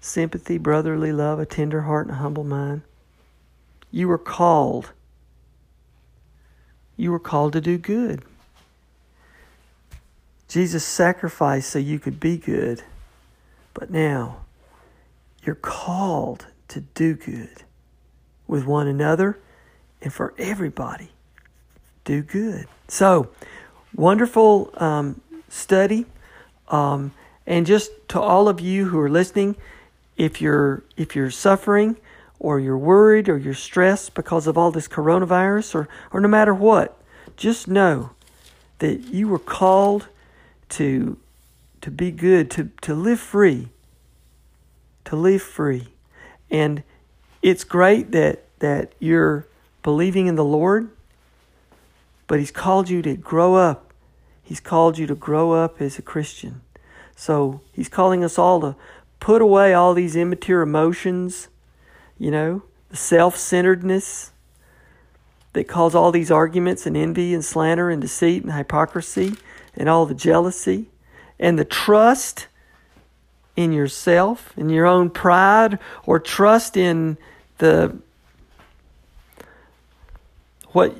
sympathy, 0.00 0.58
brotherly 0.58 1.12
love, 1.12 1.38
a 1.40 1.46
tender 1.46 1.82
heart, 1.82 2.06
and 2.06 2.16
a 2.16 2.18
humble 2.18 2.44
mind. 2.44 2.82
You 3.90 4.08
were 4.08 4.18
called. 4.18 4.92
You 6.96 7.12
were 7.12 7.20
called 7.20 7.54
to 7.54 7.60
do 7.60 7.78
good. 7.78 8.22
Jesus 10.48 10.84
sacrificed 10.84 11.70
so 11.70 11.78
you 11.78 11.98
could 11.98 12.20
be 12.20 12.36
good. 12.38 12.82
But 13.74 13.90
now 13.90 14.42
you're 15.44 15.54
called 15.54 16.46
to 16.68 16.80
do 16.80 17.14
good. 17.14 17.64
with 18.46 18.66
one 18.66 18.86
another 18.88 19.38
and 20.02 20.12
for 20.12 20.34
everybody. 20.38 21.10
Do 22.04 22.22
good. 22.22 22.66
So, 22.88 23.30
wonderful 23.94 24.72
um, 24.76 25.20
study. 25.48 26.06
Um, 26.70 27.12
and 27.46 27.66
just 27.66 27.90
to 28.08 28.20
all 28.20 28.48
of 28.48 28.60
you 28.60 28.86
who 28.86 28.98
are 29.00 29.10
listening, 29.10 29.56
if 30.16 30.40
you're 30.40 30.82
if 30.96 31.14
you're 31.16 31.30
suffering 31.30 31.96
or 32.38 32.58
you're 32.58 32.78
worried 32.78 33.28
or 33.28 33.36
you're 33.36 33.54
stressed 33.54 34.14
because 34.14 34.46
of 34.46 34.56
all 34.56 34.70
this 34.70 34.88
coronavirus 34.88 35.74
or, 35.74 35.88
or 36.12 36.20
no 36.20 36.28
matter 36.28 36.54
what, 36.54 36.96
just 37.36 37.68
know 37.68 38.10
that 38.78 39.00
you 39.00 39.28
were 39.28 39.38
called 39.38 40.08
to 40.70 41.18
to 41.80 41.90
be 41.90 42.10
good, 42.10 42.50
to, 42.50 42.70
to 42.82 42.94
live 42.94 43.20
free. 43.20 43.68
To 45.06 45.16
live 45.16 45.42
free. 45.42 45.88
And 46.50 46.82
it's 47.42 47.64
great 47.64 48.10
that 48.12 48.44
that 48.58 48.92
you're 48.98 49.46
believing 49.82 50.26
in 50.26 50.34
the 50.34 50.44
Lord, 50.44 50.90
but 52.26 52.38
He's 52.38 52.50
called 52.50 52.90
you 52.90 53.00
to 53.02 53.16
grow 53.16 53.54
up. 53.54 53.89
He's 54.50 54.58
called 54.58 54.98
you 54.98 55.06
to 55.06 55.14
grow 55.14 55.52
up 55.52 55.80
as 55.80 55.96
a 55.96 56.02
Christian. 56.02 56.60
So 57.14 57.60
He's 57.72 57.88
calling 57.88 58.24
us 58.24 58.36
all 58.36 58.60
to 58.62 58.74
put 59.20 59.40
away 59.40 59.72
all 59.72 59.94
these 59.94 60.16
immature 60.16 60.60
emotions, 60.60 61.46
you 62.18 62.32
know, 62.32 62.64
the 62.88 62.96
self 62.96 63.36
centeredness 63.36 64.32
that 65.52 65.68
cause 65.68 65.94
all 65.94 66.10
these 66.10 66.32
arguments 66.32 66.84
and 66.84 66.96
envy 66.96 67.32
and 67.32 67.44
slander 67.44 67.90
and 67.90 68.02
deceit 68.02 68.42
and 68.42 68.52
hypocrisy 68.52 69.36
and 69.76 69.88
all 69.88 70.04
the 70.04 70.16
jealousy 70.16 70.86
and 71.38 71.56
the 71.56 71.64
trust 71.64 72.48
in 73.54 73.72
yourself, 73.72 74.52
in 74.56 74.68
your 74.68 74.86
own 74.86 75.10
pride, 75.10 75.78
or 76.06 76.18
trust 76.18 76.76
in 76.76 77.16
the 77.58 77.96
what 80.72 80.96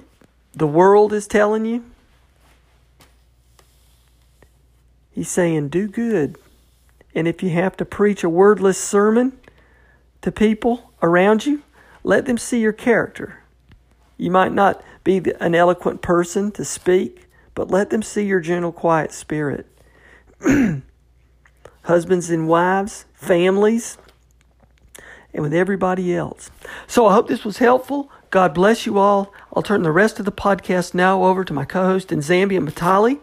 the 0.52 0.68
world 0.68 1.12
is 1.12 1.26
telling 1.26 1.64
you. 1.64 1.89
He's 5.20 5.28
saying, 5.28 5.68
do 5.68 5.86
good. 5.86 6.38
And 7.14 7.28
if 7.28 7.42
you 7.42 7.50
have 7.50 7.76
to 7.76 7.84
preach 7.84 8.24
a 8.24 8.28
wordless 8.30 8.82
sermon 8.82 9.38
to 10.22 10.32
people 10.32 10.92
around 11.02 11.44
you, 11.44 11.62
let 12.02 12.24
them 12.24 12.38
see 12.38 12.58
your 12.58 12.72
character. 12.72 13.42
You 14.16 14.30
might 14.30 14.54
not 14.54 14.82
be 15.04 15.20
an 15.38 15.54
eloquent 15.54 16.00
person 16.00 16.50
to 16.52 16.64
speak, 16.64 17.28
but 17.54 17.70
let 17.70 17.90
them 17.90 18.02
see 18.02 18.24
your 18.24 18.40
gentle, 18.40 18.72
quiet 18.72 19.12
spirit. 19.12 19.66
Husbands 21.82 22.30
and 22.30 22.48
wives, 22.48 23.04
families, 23.12 23.98
and 25.34 25.42
with 25.42 25.52
everybody 25.52 26.14
else. 26.14 26.50
So 26.86 27.06
I 27.06 27.12
hope 27.12 27.28
this 27.28 27.44
was 27.44 27.58
helpful. 27.58 28.10
God 28.30 28.54
bless 28.54 28.86
you 28.86 28.96
all. 28.96 29.34
I'll 29.54 29.62
turn 29.62 29.82
the 29.82 29.92
rest 29.92 30.18
of 30.18 30.24
the 30.24 30.32
podcast 30.32 30.94
now 30.94 31.24
over 31.24 31.44
to 31.44 31.52
my 31.52 31.66
co 31.66 31.84
host 31.84 32.10
in 32.10 32.20
Zambia, 32.20 32.66
Matali, 32.66 33.22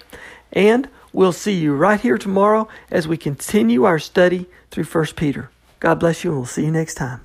and 0.53 0.87
we'll 1.17 1.33
see 1.33 1.53
you 1.53 1.73
right 1.73 1.99
here 1.99 2.15
tomorrow 2.19 2.67
as 2.91 3.07
we 3.07 3.17
continue 3.17 3.85
our 3.85 3.97
study 3.97 4.45
through 4.69 4.83
1 4.83 5.05
Peter. 5.15 5.49
God 5.79 5.99
bless 5.99 6.23
you, 6.23 6.29
and 6.29 6.39
we'll 6.39 6.45
see 6.45 6.65
you 6.65 6.71
next 6.71 6.93
time. 6.93 7.21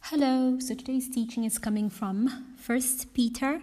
Hello, 0.00 0.58
so 0.58 0.74
today's 0.74 1.08
teaching 1.08 1.44
is 1.44 1.58
coming 1.58 1.88
from 1.88 2.56
1 2.66 2.80
Peter 3.14 3.62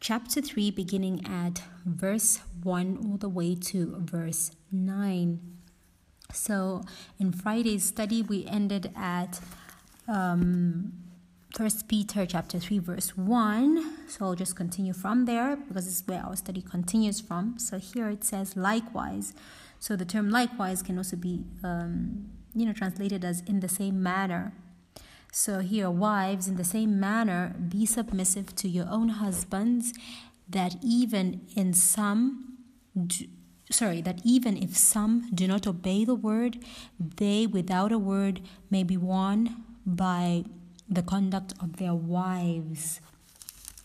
chapter 0.00 0.42
3, 0.42 0.70
beginning 0.70 1.26
at 1.26 1.62
verse 1.86 2.40
1 2.62 2.98
all 3.06 3.16
the 3.16 3.30
way 3.30 3.54
to 3.54 3.96
verse 4.00 4.50
9. 4.70 5.40
So, 6.34 6.82
in 7.18 7.32
Friday's 7.32 7.84
study, 7.84 8.20
we 8.20 8.44
ended 8.44 8.92
at 8.94 9.40
um, 10.06 10.92
First 11.56 11.88
Peter 11.88 12.26
chapter 12.26 12.58
3 12.58 12.80
verse 12.80 13.16
1. 13.16 14.10
So 14.10 14.26
I'll 14.26 14.34
just 14.34 14.54
continue 14.54 14.92
from 14.92 15.24
there 15.24 15.56
because 15.56 15.86
this 15.86 16.02
is 16.02 16.06
where 16.06 16.22
our 16.22 16.36
study 16.36 16.60
continues 16.60 17.22
from. 17.22 17.58
So 17.58 17.78
here 17.78 18.10
it 18.10 18.24
says 18.24 18.58
likewise. 18.58 19.32
So 19.80 19.96
the 19.96 20.04
term 20.04 20.28
likewise 20.28 20.82
can 20.82 20.98
also 20.98 21.16
be 21.16 21.44
um, 21.64 22.28
you 22.54 22.66
know 22.66 22.74
translated 22.74 23.24
as 23.24 23.40
in 23.46 23.60
the 23.60 23.70
same 23.70 24.02
manner. 24.02 24.52
So 25.32 25.60
here 25.60 25.88
wives 25.90 26.46
in 26.46 26.56
the 26.56 26.64
same 26.64 27.00
manner 27.00 27.56
be 27.70 27.86
submissive 27.86 28.54
to 28.56 28.68
your 28.68 28.88
own 28.90 29.08
husbands 29.08 29.94
that 30.46 30.76
even 30.82 31.40
in 31.56 31.72
some 31.72 32.58
do, 32.94 33.24
sorry 33.70 34.02
that 34.02 34.20
even 34.24 34.58
if 34.58 34.76
some 34.76 35.30
do 35.32 35.48
not 35.48 35.66
obey 35.66 36.04
the 36.04 36.14
word 36.14 36.58
they 37.00 37.46
without 37.46 37.92
a 37.92 37.98
word 37.98 38.42
may 38.70 38.82
be 38.82 38.98
won 38.98 39.64
by 39.86 40.44
the 40.88 41.02
conduct 41.02 41.54
of 41.60 41.76
their 41.76 41.94
wives. 41.94 43.00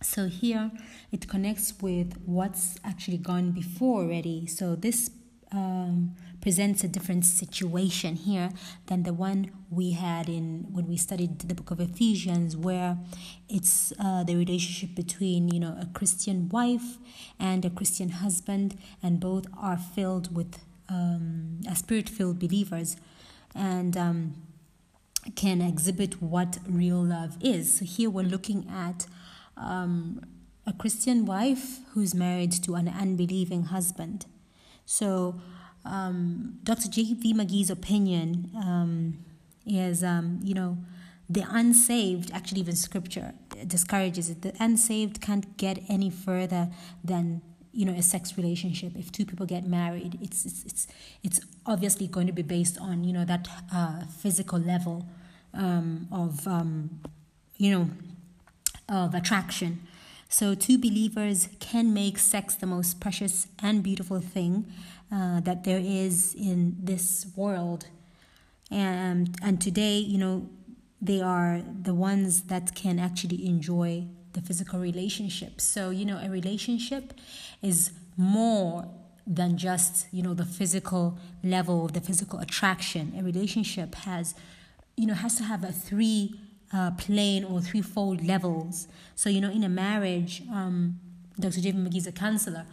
So 0.02 0.28
here 0.28 0.72
it 1.12 1.28
connects 1.28 1.74
with 1.82 2.16
what's 2.26 2.78
actually 2.84 3.18
gone 3.18 3.52
before 3.52 4.02
already. 4.02 4.48
So 4.48 4.76
this 4.76 5.12
um, 5.52 6.16
presents 6.42 6.84
a 6.84 6.88
different 6.88 7.26
situation 7.26 8.16
here 8.16 8.50
than 8.88 9.04
the 9.04 9.14
one 9.14 9.52
we 9.70 9.92
had 9.92 10.28
in 10.28 10.66
when 10.72 10.88
we 10.88 10.98
studied 10.98 11.40
the 11.40 11.54
book 11.54 11.72
of 11.72 11.80
Ephesians, 11.80 12.58
where 12.58 12.98
it's 13.48 13.94
uh, 14.00 14.24
the 14.24 14.36
relationship 14.36 14.96
between 14.96 15.50
you 15.50 15.60
know 15.60 15.78
a 15.80 15.86
Christian 15.94 16.50
wife 16.50 16.98
and 17.40 17.64
a 17.66 17.70
Christian 17.70 18.10
husband, 18.10 18.78
and 19.04 19.20
both 19.20 19.46
are 19.58 19.78
filled 19.78 20.36
with 20.36 20.60
um, 20.90 21.60
a 21.70 21.76
spirit-filled 21.76 22.40
believers, 22.40 22.98
and 23.54 23.96
um, 23.96 24.36
can 25.36 25.62
exhibit 25.62 26.22
what 26.22 26.58
real 26.68 27.04
love 27.04 27.38
is. 27.42 27.78
So 27.80 27.86
here 27.86 28.10
we're 28.10 28.24
looking 28.24 28.68
at 28.70 29.06
um, 29.58 30.22
a 30.66 30.74
Christian 30.74 31.26
wife 31.26 31.80
who's 31.94 32.14
married 32.14 32.52
to 32.64 32.76
an 32.76 32.88
unbelieving 32.88 33.66
husband. 33.66 34.26
So 34.86 35.40
um, 35.86 36.60
Dr. 36.64 36.90
J.V. 36.90 37.34
McGee's 37.34 37.70
opinion 37.70 38.52
um, 38.56 39.26
is, 39.66 40.04
um, 40.04 40.40
you 40.44 40.54
know, 40.54 40.78
the 41.30 41.46
unsaved, 41.50 42.32
actually 42.32 42.60
even 42.60 42.76
scripture 42.76 43.34
discourages 43.66 44.30
it. 44.30 44.42
The 44.42 44.54
unsaved 44.60 45.22
can't 45.22 45.56
get 45.58 45.82
any 45.88 46.10
further 46.10 46.70
than 47.04 47.42
you 47.74 47.86
know 47.86 47.94
a 47.94 48.02
sex 48.02 48.38
relationship. 48.38 48.94
If 48.96 49.12
two 49.12 49.26
people 49.26 49.46
get 49.46 49.66
married 49.66 50.18
it's 50.22 50.46
it's 50.46 50.64
it's, 50.66 50.88
it's 51.24 51.40
obviously 51.66 52.08
going 52.08 52.28
to 52.28 52.34
be 52.34 52.42
based 52.42 52.78
on 52.80 53.04
you 53.04 53.14
know 53.14 53.26
that 53.26 53.48
uh, 53.74 54.06
physical 54.06 54.60
level 54.60 55.06
um, 55.54 56.08
of 56.12 56.48
um, 56.48 57.02
you 57.58 57.72
know 57.72 57.90
of 58.90 59.16
attraction. 59.16 59.82
So 60.30 60.56
two 60.56 60.78
believers 60.78 61.50
can 61.60 61.94
make 61.94 62.18
sex 62.18 62.56
the 62.56 62.66
most 62.66 63.02
precious 63.02 63.48
and 63.60 63.84
beautiful 63.84 64.22
thing 64.22 64.66
uh, 65.12 65.42
that 65.42 65.66
there 65.66 65.82
is 65.82 66.34
in 66.36 66.78
this 66.80 67.28
world. 67.36 67.88
And 68.70 69.36
and 69.42 69.62
today 69.62 69.98
you 69.98 70.18
know 70.18 70.50
they 71.02 71.22
are 71.22 71.62
the 71.82 71.96
ones 71.96 72.44
that 72.44 72.76
can 72.76 73.00
actually 73.00 73.46
enjoy 73.46 74.08
the 74.34 74.42
physical 74.42 74.80
relationship. 74.80 75.62
So, 75.62 75.90
you 75.90 76.06
know, 76.06 76.20
a 76.22 76.30
relationship 76.30 77.14
is 77.62 77.92
more 78.18 78.88
than 79.28 79.58
just, 79.58 80.08
you 80.12 80.24
know, 80.24 80.34
the 80.34 80.46
physical 80.46 81.18
level, 81.44 81.88
the 81.88 82.02
physical 82.02 82.40
attraction. 82.40 83.14
A 83.18 83.24
relationship 83.24 83.96
has, 83.96 84.36
you 84.96 85.06
know, 85.06 85.14
has 85.14 85.36
to 85.36 85.44
have 85.44 85.64
a 85.64 85.72
three 85.72 86.40
uh, 86.74 86.92
plane 86.92 87.44
or 87.44 87.62
threefold 87.62 88.26
levels. 88.26 88.88
So, 89.16 89.30
you 89.30 89.42
know, 89.42 89.52
in 89.52 89.64
a 89.64 89.70
marriage, 89.70 90.42
um, 90.52 91.00
Dr. 91.40 91.62
J.V. 91.62 91.78
McGee 91.78 91.98
is 91.98 92.08
a 92.08 92.12
counselor. 92.12 92.66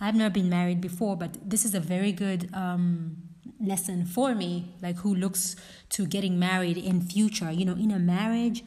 I've 0.00 0.14
never 0.16 0.30
been 0.30 0.48
married 0.48 0.80
before, 0.80 1.16
but 1.16 1.48
this 1.48 1.64
is 1.64 1.74
a 1.74 1.80
very 1.80 2.12
good 2.12 2.50
um, 2.54 3.16
lesson 3.60 4.04
for 4.04 4.34
me, 4.34 4.74
like 4.82 4.96
who 4.96 5.14
looks 5.14 5.54
to 5.90 6.06
getting 6.06 6.38
married 6.38 6.76
in 6.76 7.00
future. 7.00 7.50
You 7.52 7.64
know, 7.64 7.74
in 7.74 7.90
a 7.90 7.98
marriage, 7.98 8.64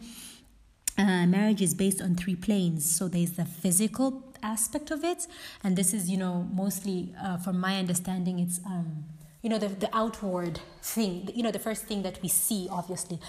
uh, 0.97 1.25
marriage 1.25 1.61
is 1.61 1.73
based 1.73 2.01
on 2.01 2.15
three 2.15 2.35
planes. 2.35 2.89
So 2.89 3.07
there's 3.07 3.33
the 3.33 3.45
physical 3.45 4.23
aspect 4.41 4.91
of 4.91 5.03
it, 5.03 5.27
and 5.63 5.75
this 5.75 5.93
is, 5.93 6.09
you 6.09 6.17
know, 6.17 6.47
mostly, 6.53 7.13
uh, 7.21 7.37
from 7.37 7.59
my 7.59 7.77
understanding, 7.77 8.39
it's, 8.39 8.59
um, 8.65 9.05
you 9.41 9.49
know, 9.49 9.57
the, 9.59 9.67
the 9.67 9.89
outward 9.95 10.59
thing. 10.81 11.29
You 11.33 11.43
know, 11.43 11.51
the 11.51 11.59
first 11.59 11.85
thing 11.85 12.01
that 12.03 12.19
we 12.23 12.29
see, 12.29 12.67
obviously, 12.71 13.19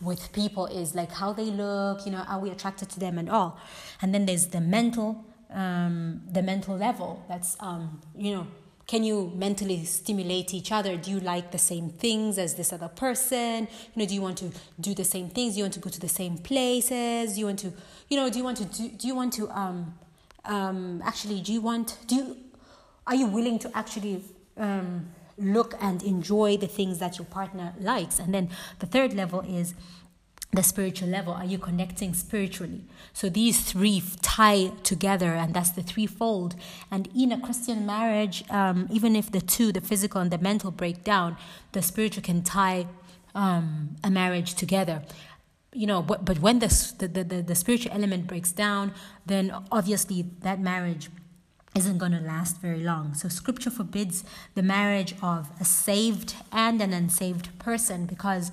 with 0.00 0.32
people 0.32 0.66
is 0.66 0.94
like 0.94 1.12
how 1.12 1.32
they 1.34 1.44
look. 1.44 2.06
You 2.06 2.12
know, 2.12 2.24
are 2.26 2.40
we 2.40 2.50
attracted 2.50 2.88
to 2.90 3.00
them 3.00 3.18
and 3.18 3.28
all? 3.28 3.58
And 4.00 4.14
then 4.14 4.24
there's 4.24 4.46
the 4.46 4.60
mental, 4.60 5.24
um, 5.50 6.22
the 6.30 6.42
mental 6.42 6.76
level. 6.76 7.24
That's, 7.28 7.58
um, 7.60 8.00
you 8.16 8.34
know, 8.34 8.46
can 8.86 9.02
you 9.02 9.32
mentally 9.34 9.84
stimulate 9.84 10.54
each 10.54 10.70
other? 10.70 10.96
Do 10.96 11.10
you 11.10 11.20
like 11.20 11.50
the 11.50 11.58
same 11.58 11.90
things 11.90 12.38
as 12.38 12.54
this 12.54 12.72
other 12.72 12.88
person? 12.88 13.66
You 13.94 14.02
know 14.02 14.06
do 14.06 14.14
you 14.14 14.22
want 14.22 14.38
to 14.38 14.50
do 14.80 14.94
the 14.94 15.04
same 15.04 15.28
things? 15.28 15.54
Do 15.54 15.58
you 15.58 15.64
want 15.64 15.74
to 15.74 15.80
go 15.80 15.90
to 15.90 16.00
the 16.00 16.08
same 16.08 16.38
places? 16.38 17.34
Do 17.34 17.40
you 17.40 17.46
want 17.46 17.58
to 17.60 17.72
you 18.08 18.16
know 18.16 18.30
do 18.30 18.38
you 18.38 18.44
want 18.44 18.58
to 18.58 18.64
do, 18.64 18.88
do 18.88 19.08
you 19.08 19.14
want 19.14 19.32
to 19.34 19.50
um 19.50 19.94
um 20.44 21.02
actually 21.04 21.40
do 21.40 21.52
you 21.52 21.60
want 21.60 21.98
do 22.06 22.14
you 22.14 22.36
are 23.06 23.14
you 23.14 23.26
willing 23.26 23.58
to 23.58 23.76
actually 23.76 24.22
um 24.56 25.06
look 25.38 25.74
and 25.80 26.02
enjoy 26.02 26.56
the 26.56 26.66
things 26.66 26.98
that 26.98 27.18
your 27.18 27.26
partner 27.26 27.74
likes. 27.78 28.18
And 28.18 28.32
then 28.32 28.48
the 28.78 28.86
third 28.86 29.14
level 29.14 29.40
is 29.40 29.74
the 30.52 30.62
spiritual 30.62 31.08
level 31.08 31.32
are 31.32 31.44
you 31.44 31.58
connecting 31.58 32.14
spiritually? 32.14 32.82
So 33.12 33.28
these 33.28 33.60
three 33.70 34.02
tie 34.22 34.72
together 34.82 35.34
and 35.34 35.52
that's 35.52 35.70
the 35.70 35.82
threefold. 35.82 36.54
And 36.90 37.08
in 37.14 37.32
a 37.32 37.40
christian 37.40 37.84
marriage 37.86 38.44
um, 38.50 38.88
even 38.90 39.16
if 39.16 39.30
the 39.30 39.40
two 39.40 39.72
the 39.72 39.80
physical 39.80 40.20
and 40.20 40.30
the 40.30 40.38
mental 40.38 40.70
break 40.70 41.04
down 41.04 41.36
the 41.72 41.82
spiritual 41.82 42.22
can 42.22 42.42
tie 42.42 42.86
um, 43.34 43.96
a 44.02 44.10
marriage 44.10 44.54
together. 44.54 45.02
You 45.72 45.86
know 45.86 46.02
but, 46.02 46.24
but 46.24 46.38
when 46.38 46.60
the, 46.60 46.68
the, 46.98 47.24
the, 47.24 47.42
the 47.42 47.54
spiritual 47.54 47.92
element 47.92 48.26
breaks 48.26 48.52
down 48.52 48.94
then 49.26 49.52
obviously 49.70 50.26
that 50.40 50.60
marriage 50.60 51.10
isn't 51.76 51.98
going 51.98 52.12
to 52.12 52.20
last 52.20 52.58
very 52.58 52.80
long. 52.80 53.12
So, 53.14 53.28
scripture 53.28 53.70
forbids 53.70 54.24
the 54.54 54.62
marriage 54.62 55.14
of 55.22 55.50
a 55.60 55.64
saved 55.64 56.34
and 56.50 56.80
an 56.80 56.92
unsaved 56.92 57.56
person 57.58 58.06
because 58.06 58.50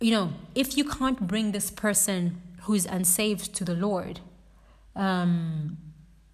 you 0.00 0.10
know, 0.10 0.32
if 0.54 0.76
you 0.76 0.84
can't 0.84 1.26
bring 1.26 1.52
this 1.52 1.70
person 1.70 2.40
who's 2.62 2.86
unsaved 2.86 3.54
to 3.54 3.64
the 3.64 3.74
Lord, 3.74 4.20
um, 4.96 5.76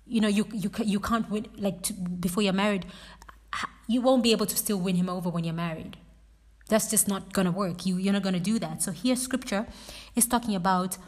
you 0.06 0.20
know, 0.20 0.28
you 0.28 0.46
you 0.52 0.70
you 0.84 1.00
can't 1.00 1.28
win 1.28 1.46
like 1.58 1.82
to, 1.82 1.92
before 1.92 2.42
you're 2.42 2.52
married. 2.52 2.86
You 3.88 4.00
won't 4.00 4.22
be 4.22 4.32
able 4.32 4.46
to 4.46 4.56
still 4.56 4.78
win 4.78 4.96
him 4.96 5.08
over 5.08 5.28
when 5.28 5.44
you're 5.44 5.54
married. 5.54 5.96
That's 6.68 6.90
just 6.90 7.06
not 7.08 7.32
gonna 7.32 7.52
work. 7.52 7.86
You 7.86 7.96
you're 7.96 8.12
not 8.12 8.22
gonna 8.22 8.40
do 8.40 8.58
that. 8.58 8.82
So 8.82 8.92
here, 8.92 9.16
Scripture 9.16 9.66
is 10.14 10.26
talking 10.26 10.54
about 10.54 10.98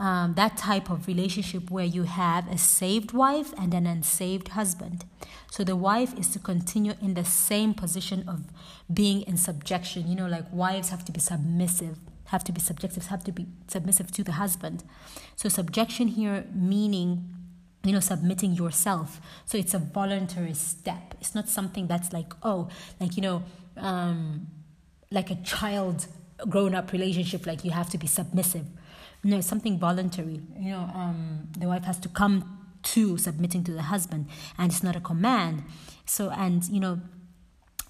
um, 0.00 0.32
that 0.34 0.56
type 0.56 0.90
of 0.90 1.06
relationship 1.06 1.70
where 1.70 1.84
you 1.84 2.04
have 2.04 2.50
a 2.50 2.56
saved 2.56 3.12
wife 3.12 3.52
and 3.58 3.74
an 3.74 3.86
unsaved 3.86 4.48
husband. 4.48 5.04
So 5.50 5.62
the 5.62 5.76
wife 5.76 6.18
is 6.18 6.28
to 6.30 6.38
continue 6.38 6.94
in 7.02 7.14
the 7.14 7.24
same 7.24 7.74
position 7.74 8.26
of 8.26 8.44
being 8.92 9.22
in 9.22 9.36
subjection. 9.36 10.08
You 10.08 10.16
know, 10.16 10.26
like 10.26 10.50
wives 10.50 10.88
have 10.88 11.04
to 11.04 11.12
be 11.12 11.20
submissive, 11.20 11.98
have 12.26 12.42
to 12.44 12.52
be 12.52 12.60
subjective, 12.60 13.06
have 13.06 13.24
to 13.24 13.32
be 13.32 13.46
submissive 13.68 14.10
to 14.12 14.24
the 14.24 14.32
husband. 14.32 14.84
So 15.36 15.50
subjection 15.50 16.08
here 16.08 16.46
meaning 16.52 17.36
you 17.82 17.92
know 17.92 18.00
submitting 18.00 18.52
yourself 18.52 19.22
so 19.46 19.56
it's 19.56 19.72
a 19.72 19.78
voluntary 19.78 20.52
step 20.52 21.14
it's 21.18 21.34
not 21.34 21.48
something 21.48 21.86
that's 21.86 22.12
like 22.12 22.30
oh 22.42 22.68
like 23.00 23.16
you 23.16 23.22
know 23.22 23.42
um 23.78 24.46
like 25.10 25.30
a 25.30 25.36
child 25.36 26.06
grown 26.48 26.74
up 26.74 26.92
relationship 26.92 27.46
like 27.46 27.64
you 27.64 27.70
have 27.70 27.90
to 27.90 27.98
be 27.98 28.06
submissive. 28.06 28.66
No 29.22 29.38
it's 29.38 29.46
something 29.46 29.78
voluntary. 29.78 30.40
You 30.58 30.70
know 30.70 30.90
um 30.94 31.48
the 31.58 31.66
wife 31.68 31.84
has 31.84 31.98
to 32.00 32.08
come 32.08 32.58
to 32.82 33.18
submitting 33.18 33.62
to 33.64 33.72
the 33.72 33.82
husband 33.82 34.26
and 34.58 34.72
it's 34.72 34.82
not 34.82 34.96
a 34.96 35.00
command. 35.00 35.64
So 36.06 36.30
and 36.30 36.64
you 36.68 36.80
know 36.80 37.00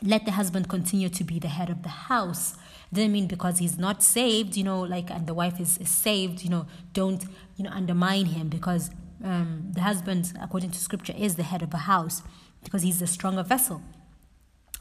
let 0.03 0.25
the 0.25 0.33
husband 0.33 0.69
continue 0.69 1.11
to 1.11 1.25
be 1.25 1.39
the 1.39 1.49
head 1.49 1.71
of 1.71 1.83
the 1.83 1.91
house. 1.91 2.55
Doesn't 2.93 3.13
mean 3.13 3.29
because 3.29 3.59
he's 3.59 3.79
not 3.79 4.03
saved 4.03 4.57
you 4.57 4.65
know 4.65 4.81
like 4.81 5.11
and 5.11 5.27
the 5.27 5.35
wife 5.35 5.61
is, 5.61 5.79
is 5.79 5.91
saved 5.91 6.43
you 6.43 6.51
know 6.51 6.67
don't 6.93 7.25
you 7.57 7.65
know 7.65 7.71
undermine 7.71 8.27
him 8.27 8.49
because 8.49 8.91
um, 9.23 9.69
the 9.73 9.83
husband 9.83 10.33
according 10.43 10.71
to 10.71 10.79
scripture 10.79 11.15
is 11.17 11.37
the 11.37 11.43
head 11.43 11.63
of 11.63 11.73
a 11.75 11.79
house 11.79 12.23
because 12.65 12.83
he's 12.83 12.99
the 12.99 13.07
stronger 13.07 13.43
vessel 13.43 13.83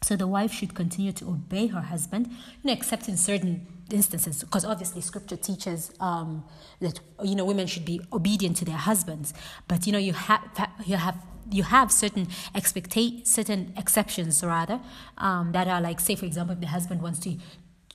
so 0.01 0.15
the 0.15 0.27
wife 0.27 0.51
should 0.51 0.73
continue 0.73 1.11
to 1.11 1.25
obey 1.25 1.67
her 1.67 1.81
husband 1.81 2.27
you 2.29 2.37
know 2.65 2.73
except 2.73 3.07
in 3.07 3.17
certain 3.17 3.67
instances 3.91 4.43
because 4.43 4.65
obviously 4.65 5.01
scripture 5.01 5.35
teaches 5.35 5.91
um, 5.99 6.43
that 6.79 6.99
you 7.23 7.35
know 7.35 7.45
women 7.45 7.67
should 7.67 7.85
be 7.85 8.01
obedient 8.13 8.57
to 8.57 8.65
their 8.65 8.77
husbands. 8.77 9.33
But 9.67 9.85
you 9.85 9.93
know 9.93 9.99
you 9.99 10.13
have 10.13 10.41
you 10.85 10.97
have 10.97 11.17
you 11.51 11.63
have 11.63 11.91
certain 11.91 12.27
expectate 12.53 13.27
certain 13.27 13.73
exceptions 13.77 14.43
rather 14.43 14.79
um, 15.17 15.51
that 15.53 15.67
are 15.67 15.81
like 15.81 15.99
say 15.99 16.15
for 16.15 16.25
example 16.25 16.53
if 16.53 16.61
the 16.61 16.67
husband 16.67 17.01
wants 17.01 17.19
to 17.19 17.37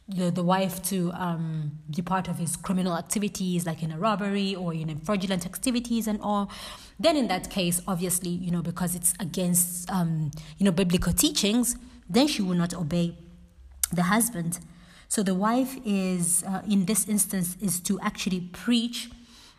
the, 0.06 0.30
the 0.30 0.42
wife 0.42 0.82
to 0.82 1.10
um, 1.14 1.78
be 1.94 2.02
part 2.02 2.28
of 2.28 2.36
his 2.38 2.56
criminal 2.56 2.94
activities 2.94 3.64
like 3.64 3.82
in 3.82 3.90
a 3.90 3.98
robbery 3.98 4.54
or 4.54 4.74
in 4.74 4.98
fraudulent 5.00 5.46
activities 5.46 6.06
and 6.06 6.20
all 6.20 6.50
then 6.98 7.16
in 7.16 7.28
that 7.28 7.48
case 7.48 7.80
obviously 7.88 8.28
you 8.28 8.50
know 8.50 8.60
because 8.60 8.94
it's 8.94 9.14
against 9.20 9.88
um, 9.90 10.30
you 10.58 10.64
know 10.64 10.72
biblical 10.72 11.12
teachings 11.12 11.76
then 12.08 12.26
she 12.26 12.42
will 12.42 12.56
not 12.56 12.74
obey 12.74 13.16
the 13.92 14.04
husband 14.04 14.58
so 15.14 15.22
the 15.22 15.34
wife 15.34 15.76
is, 15.84 16.42
uh, 16.42 16.62
in 16.68 16.86
this 16.86 17.08
instance, 17.08 17.56
is 17.60 17.78
to 17.82 18.00
actually 18.00 18.40
preach. 18.40 19.10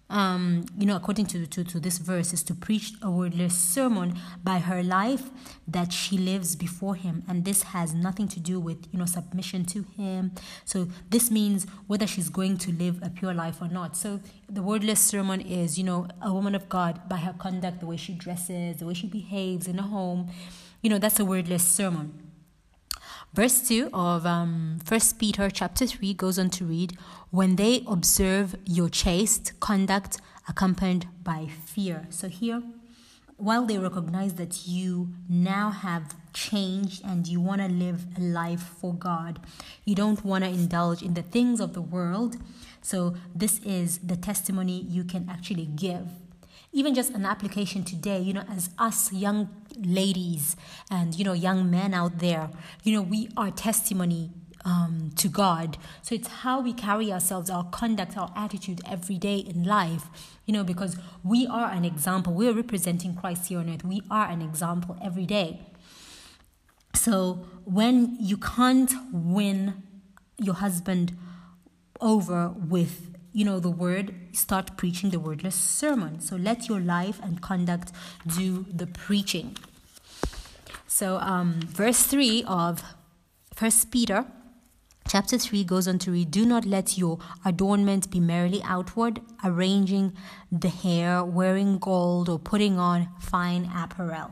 Um, 0.09 0.65
you 0.77 0.85
know, 0.85 0.97
according 0.97 1.27
to, 1.27 1.47
to, 1.47 1.63
to 1.63 1.79
this 1.79 1.97
verse, 1.97 2.33
is 2.33 2.43
to 2.43 2.53
preach 2.53 2.91
a 3.01 3.09
wordless 3.09 3.55
sermon 3.55 4.19
by 4.43 4.59
her 4.59 4.83
life 4.83 5.29
that 5.65 5.93
she 5.93 6.17
lives 6.17 6.57
before 6.57 6.95
him. 6.95 7.23
And 7.29 7.45
this 7.45 7.63
has 7.63 7.93
nothing 7.93 8.27
to 8.27 8.39
do 8.41 8.59
with, 8.59 8.85
you 8.91 8.99
know, 8.99 9.05
submission 9.05 9.63
to 9.67 9.83
him. 9.95 10.33
So 10.65 10.89
this 11.09 11.31
means 11.31 11.65
whether 11.87 12.05
she's 12.05 12.27
going 12.27 12.57
to 12.57 12.73
live 12.73 12.99
a 13.01 13.09
pure 13.09 13.33
life 13.33 13.61
or 13.61 13.69
not. 13.69 13.95
So 13.95 14.19
the 14.49 14.61
wordless 14.61 14.99
sermon 14.99 15.39
is, 15.39 15.77
you 15.77 15.85
know, 15.85 16.09
a 16.21 16.33
woman 16.33 16.53
of 16.53 16.67
God 16.67 17.07
by 17.07 17.17
her 17.17 17.33
conduct, 17.33 17.79
the 17.79 17.85
way 17.85 17.95
she 17.95 18.11
dresses, 18.11 18.75
the 18.77 18.85
way 18.85 18.93
she 18.93 19.07
behaves 19.07 19.69
in 19.69 19.79
a 19.79 19.83
home. 19.83 20.29
You 20.81 20.89
know, 20.89 20.99
that's 20.99 21.19
a 21.19 21.23
wordless 21.23 21.63
sermon. 21.63 22.24
Verse 23.35 23.67
2 23.67 23.89
of 23.91 24.25
um, 24.25 24.79
1 24.87 24.99
Peter 25.19 25.49
chapter 25.49 25.85
3 25.85 26.13
goes 26.13 26.39
on 26.39 26.49
to 26.51 26.63
read, 26.63 26.97
When 27.31 27.57
they 27.57 27.83
observe 27.85 28.55
your 28.63 28.87
chaste 28.87 29.59
conduct 29.59 30.21
accompanied 30.47 31.09
by 31.21 31.49
fear. 31.65 32.07
So 32.09 32.29
here, 32.29 32.63
while 33.35 33.65
they 33.65 33.77
recognize 33.77 34.35
that 34.35 34.65
you 34.65 35.09
now 35.27 35.69
have 35.69 36.15
changed 36.31 37.03
and 37.03 37.27
you 37.27 37.41
want 37.41 37.59
to 37.59 37.67
live 37.67 38.05
a 38.17 38.21
life 38.21 38.63
for 38.79 38.93
God, 38.93 39.41
you 39.83 39.95
don't 39.95 40.23
want 40.23 40.45
to 40.45 40.49
indulge 40.49 41.03
in 41.03 41.13
the 41.13 41.21
things 41.21 41.59
of 41.59 41.73
the 41.73 41.81
world. 41.81 42.37
So, 42.81 43.17
this 43.35 43.59
is 43.65 43.97
the 43.97 44.15
testimony 44.15 44.85
you 44.87 45.03
can 45.03 45.27
actually 45.29 45.65
give 45.65 46.07
even 46.75 46.93
just 46.93 47.11
an 47.11 47.25
application 47.25 47.85
today, 47.85 48.19
you 48.19 48.33
know, 48.33 48.43
as 48.49 48.69
us 48.77 49.13
young 49.13 49.49
ladies 49.77 50.57
and, 50.91 51.15
you 51.15 51.23
know, 51.23 51.31
young 51.31 51.71
men 51.71 51.93
out 51.93 52.19
there, 52.19 52.49
you 52.83 52.93
know, 52.93 53.01
we 53.01 53.29
are 53.37 53.49
testimony 53.49 54.29
um, 54.65 55.11
to 55.15 55.29
God. 55.29 55.77
So 56.01 56.13
it's 56.15 56.27
how 56.27 56.59
we 56.59 56.73
carry 56.73 57.13
ourselves, 57.13 57.49
our 57.49 57.63
conduct, 57.63 58.17
our 58.17 58.29
attitude 58.35 58.81
every 58.85 59.17
day 59.17 59.37
in 59.37 59.63
life, 59.63 60.07
you 60.45 60.53
know, 60.53 60.65
because 60.65 60.97
we 61.23 61.47
are 61.47 61.71
an 61.71 61.85
example. 61.85 62.33
We 62.33 62.49
are 62.49 62.53
representing 62.53 63.15
Christ 63.15 63.47
here 63.47 63.59
on 63.59 63.69
earth. 63.69 63.85
We 63.85 64.01
are 64.11 64.27
an 64.27 64.41
example 64.41 64.97
every 65.01 65.25
day. 65.25 65.61
So 66.93 67.45
when 67.63 68.17
you 68.19 68.35
can't 68.35 68.91
win 69.13 69.81
your 70.37 70.55
husband 70.55 71.17
over 72.01 72.49
with 72.49 73.14
you 73.35 73.43
know, 73.43 73.59
the 73.59 73.69
word, 73.69 74.15
start 74.31 74.77
preaching 74.77 75.09
the 75.09 75.19
wordless 75.19 75.55
sermon. 75.55 76.21
So 76.21 76.37
let 76.37 76.69
your 76.69 76.79
life 76.79 77.19
and 77.21 77.41
conduct 77.41 77.91
do 78.25 78.65
the 78.73 78.87
preaching. 78.87 79.57
So, 80.87 81.17
um, 81.17 81.59
verse 81.59 82.03
3 82.03 82.45
of 82.47 82.81
First 83.53 83.91
Peter 83.91 84.25
chapter 85.09 85.37
3 85.37 85.65
goes 85.65 85.85
on 85.85 85.99
to 85.99 86.11
read 86.11 86.31
Do 86.31 86.45
not 86.45 86.65
let 86.65 86.97
your 86.97 87.19
adornment 87.43 88.09
be 88.09 88.21
merely 88.21 88.63
outward, 88.63 89.19
arranging 89.43 90.13
the 90.49 90.69
hair, 90.69 91.21
wearing 91.21 91.77
gold, 91.77 92.29
or 92.29 92.39
putting 92.39 92.79
on 92.79 93.09
fine 93.19 93.69
apparel 93.75 94.31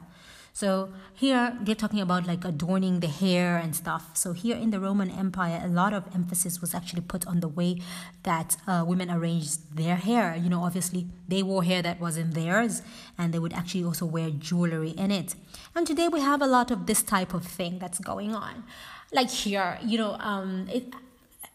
so 0.55 0.93
here 1.15 1.57
they're 1.61 1.73
talking 1.73 1.99
about 1.99 2.27
like 2.27 2.45
adorning 2.45 2.99
the 2.99 3.07
hair 3.07 3.57
and 3.57 3.75
stuff. 3.75 4.15
So 4.15 4.33
here 4.33 4.55
in 4.55 4.69
the 4.69 4.79
Roman 4.79 5.09
Empire, 5.09 5.59
a 5.63 5.67
lot 5.67 5.93
of 5.93 6.03
emphasis 6.13 6.61
was 6.61 6.75
actually 6.75 7.01
put 7.01 7.25
on 7.25 7.39
the 7.39 7.47
way 7.47 7.81
that 8.21 8.55
uh, 8.67 8.85
women 8.87 9.09
arranged 9.09 9.75
their 9.75 9.95
hair. 9.95 10.35
You 10.35 10.51
know, 10.51 10.63
obviously 10.63 11.07
they 11.27 11.41
wore 11.41 11.63
hair 11.63 11.81
that 11.81 11.99
wasn't 11.99 12.35
theirs, 12.35 12.83
and 13.17 13.33
they 13.33 13.39
would 13.39 13.53
actually 13.53 13.83
also 13.83 14.05
wear 14.05 14.29
jewelry 14.29 14.91
in 14.91 15.09
it. 15.09 15.33
And 15.73 15.87
today 15.87 16.07
we 16.07 16.21
have 16.21 16.39
a 16.39 16.47
lot 16.47 16.69
of 16.69 16.85
this 16.85 17.01
type 17.01 17.33
of 17.33 17.43
thing 17.43 17.79
that's 17.79 17.97
going 17.97 18.35
on. 18.35 18.63
Like 19.11 19.31
here, 19.31 19.79
you 19.83 19.97
know, 19.97 20.17
um, 20.19 20.67
it, 20.71 20.93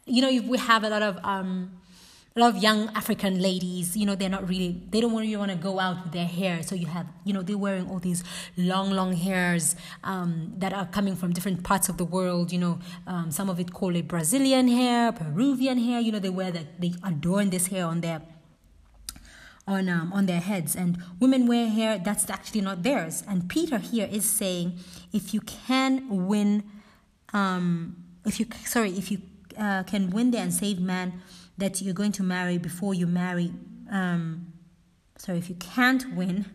you 0.07 0.23
know, 0.23 0.51
we 0.51 0.59
have 0.59 0.83
a 0.83 0.89
lot 0.89 1.03
of 1.03 1.19
um, 1.23 1.78
a 2.39 2.41
lot 2.41 2.55
of 2.55 2.63
young 2.63 2.89
African 2.95 3.43
ladies, 3.43 3.97
you 3.97 4.07
know, 4.07 4.15
they're 4.15 4.29
not 4.29 4.49
really, 4.49 4.81
they 4.91 5.01
don't 5.01 5.15
really 5.15 5.35
want 5.35 5.51
to 5.51 5.57
go 5.57 5.81
out 5.81 6.05
with 6.05 6.13
their 6.13 6.27
hair. 6.27 6.63
So 6.63 6.77
you 6.77 6.87
have, 6.87 7.07
you 7.25 7.33
know, 7.33 7.43
they're 7.43 7.59
wearing 7.59 7.91
all 7.91 7.99
these 7.99 8.23
long, 8.57 8.93
long 8.93 9.13
hairs 9.13 9.75
um, 10.05 10.53
that 10.59 10.73
are 10.73 10.87
coming 10.87 11.17
from 11.17 11.33
different 11.33 11.65
parts 11.65 11.89
of 11.89 11.97
the 11.97 12.05
world. 12.05 12.53
You 12.53 12.61
know, 12.61 12.79
um, 13.09 13.33
some 13.33 13.51
of 13.51 13.59
it 13.59 13.73
call 13.73 13.97
it 13.97 14.07
Brazilian 14.07 14.69
hair, 14.69 15.11
Peruvian 15.11 15.79
hair. 15.79 15.99
You 15.99 16.13
know, 16.13 16.21
they 16.21 16.29
wear 16.29 16.53
that, 16.53 16.81
they 16.81 16.95
adorn 17.03 17.51
this 17.51 17.67
hair 17.67 17.87
on 17.87 18.03
their 18.03 18.23
on 19.67 19.89
um, 19.89 20.13
on 20.15 20.25
their 20.25 20.41
heads 20.41 20.75
and 20.75 20.97
women 21.21 21.47
wear 21.47 21.69
hair 21.69 21.99
that's 21.99 22.31
actually 22.31 22.63
not 22.63 22.83
theirs 22.83 23.23
and 23.29 23.51
peter 23.51 23.77
here 23.77 24.09
is 24.11 24.25
saying 24.25 24.79
if 25.13 25.35
you 25.35 25.43
can 25.43 26.27
win 26.27 26.65
um, 27.35 27.95
if 28.25 28.41
you 28.41 28.47
sorry 28.65 28.93
if 28.93 29.11
you 29.11 29.21
uh, 29.59 29.83
can 29.83 30.09
win 30.09 30.31
the 30.31 30.39
unsaved 30.39 30.81
man 30.81 31.21
that 31.59 31.83
you're 31.83 31.95
going 31.95 32.13
to 32.13 32.23
marry 32.23 32.59
before 32.59 32.95
you 32.95 33.07
marry. 33.07 33.53
Um, 33.91 34.53
sorry, 35.17 35.39
if 35.39 35.49
you 35.49 35.57
can't 35.57 36.15
win 36.15 36.47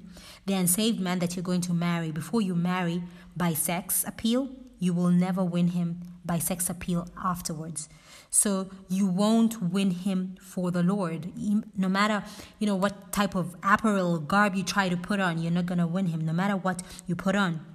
the 0.45 0.53
unsaved 0.53 0.99
man 0.99 1.19
that 1.19 1.35
you're 1.35 1.43
going 1.43 1.61
to 1.61 1.73
marry 1.73 2.11
before 2.11 2.41
you 2.41 2.55
marry 2.55 3.03
by 3.35 3.53
sex 3.53 4.03
appeal, 4.07 4.49
you 4.79 4.93
will 4.93 5.11
never 5.11 5.43
win 5.43 5.69
him 5.69 6.01
by 6.25 6.39
sex 6.39 6.69
appeal 6.69 7.07
afterwards. 7.23 7.89
So 8.29 8.69
you 8.89 9.05
won't 9.05 9.61
win 9.61 9.91
him 9.91 10.37
for 10.41 10.71
the 10.71 10.81
Lord. 10.81 11.31
No 11.77 11.87
matter, 11.87 12.23
you 12.59 12.65
know, 12.65 12.75
what 12.75 13.11
type 13.11 13.35
of 13.35 13.55
apparel 13.61 14.19
garb 14.19 14.55
you 14.55 14.63
try 14.63 14.89
to 14.89 14.97
put 14.97 15.19
on, 15.19 15.37
you're 15.37 15.51
not 15.51 15.65
going 15.65 15.77
to 15.77 15.87
win 15.87 16.07
him 16.07 16.25
no 16.25 16.33
matter 16.33 16.55
what 16.57 16.81
you 17.05 17.15
put 17.15 17.35
on. 17.35 17.65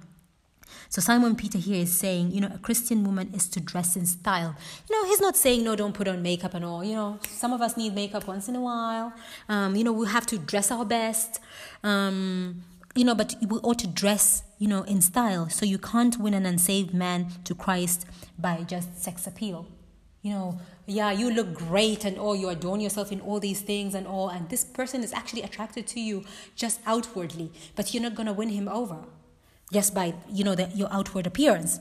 So 0.91 1.01
Simon 1.01 1.35
Peter 1.35 1.59
here 1.59 1.83
is 1.83 1.95
saying, 1.95 2.31
you 2.31 2.41
know, 2.41 2.49
a 2.51 2.57
Christian 2.57 3.03
woman 3.03 3.31
is 3.31 3.47
to 3.49 3.59
dress 3.59 3.95
in 3.95 4.07
style. 4.07 4.55
You 4.89 4.95
know, 4.95 5.07
he's 5.07 5.21
not 5.21 5.37
saying 5.37 5.63
no, 5.63 5.75
don't 5.75 5.93
put 5.93 6.07
on 6.07 6.23
makeup 6.23 6.55
and 6.55 6.65
all. 6.65 6.83
You 6.83 6.95
know, 6.95 7.19
some 7.29 7.53
of 7.53 7.61
us 7.61 7.77
need 7.77 7.93
makeup 7.93 8.25
once 8.25 8.49
in 8.49 8.55
a 8.55 8.61
while. 8.61 9.13
Um, 9.47 9.75
you 9.75 9.83
know, 9.83 9.91
we 9.91 10.07
have 10.07 10.25
to 10.25 10.39
dress 10.39 10.71
our 10.71 10.83
best. 10.83 11.39
Um, 11.83 12.63
you 12.95 13.05
know, 13.05 13.13
but 13.13 13.35
we 13.47 13.59
ought 13.59 13.77
to 13.79 13.87
dress, 13.87 14.41
you 14.57 14.67
know, 14.67 14.81
in 14.81 15.01
style. 15.01 15.47
So 15.47 15.63
you 15.63 15.77
can't 15.77 16.17
win 16.17 16.33
an 16.33 16.47
unsaved 16.47 16.91
man 16.91 17.27
to 17.43 17.53
Christ 17.53 18.07
by 18.39 18.63
just 18.63 18.99
sex 18.99 19.27
appeal. 19.27 19.67
You 20.23 20.33
know, 20.33 20.59
yeah, 20.87 21.11
you 21.11 21.31
look 21.31 21.53
great 21.53 22.03
and 22.03 22.17
all, 22.17 22.35
you 22.35 22.49
adorn 22.49 22.81
yourself 22.81 23.11
in 23.11 23.21
all 23.21 23.39
these 23.39 23.61
things 23.61 23.93
and 23.93 24.07
all, 24.07 24.29
and 24.29 24.49
this 24.49 24.65
person 24.65 25.03
is 25.03 25.13
actually 25.13 25.43
attracted 25.43 25.85
to 25.87 25.99
you 26.01 26.25
just 26.55 26.81
outwardly, 26.85 27.53
but 27.75 27.93
you're 27.93 28.03
not 28.03 28.15
going 28.15 28.25
to 28.25 28.33
win 28.33 28.49
him 28.49 28.67
over 28.67 29.05
just 29.71 29.93
by, 29.93 30.13
you 30.29 30.43
know, 30.43 30.55
the, 30.55 30.67
your 30.75 30.91
outward 30.91 31.27
appearance. 31.27 31.79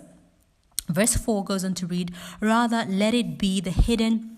Verse 0.89 1.17
4 1.17 1.45
goes 1.45 1.65
on 1.65 1.75
to 1.75 1.87
read, 1.87 2.13
Rather, 2.41 2.85
let 2.89 3.15
it 3.15 3.39
be 3.39 3.61
the 3.61 3.71
hidden 3.71 4.37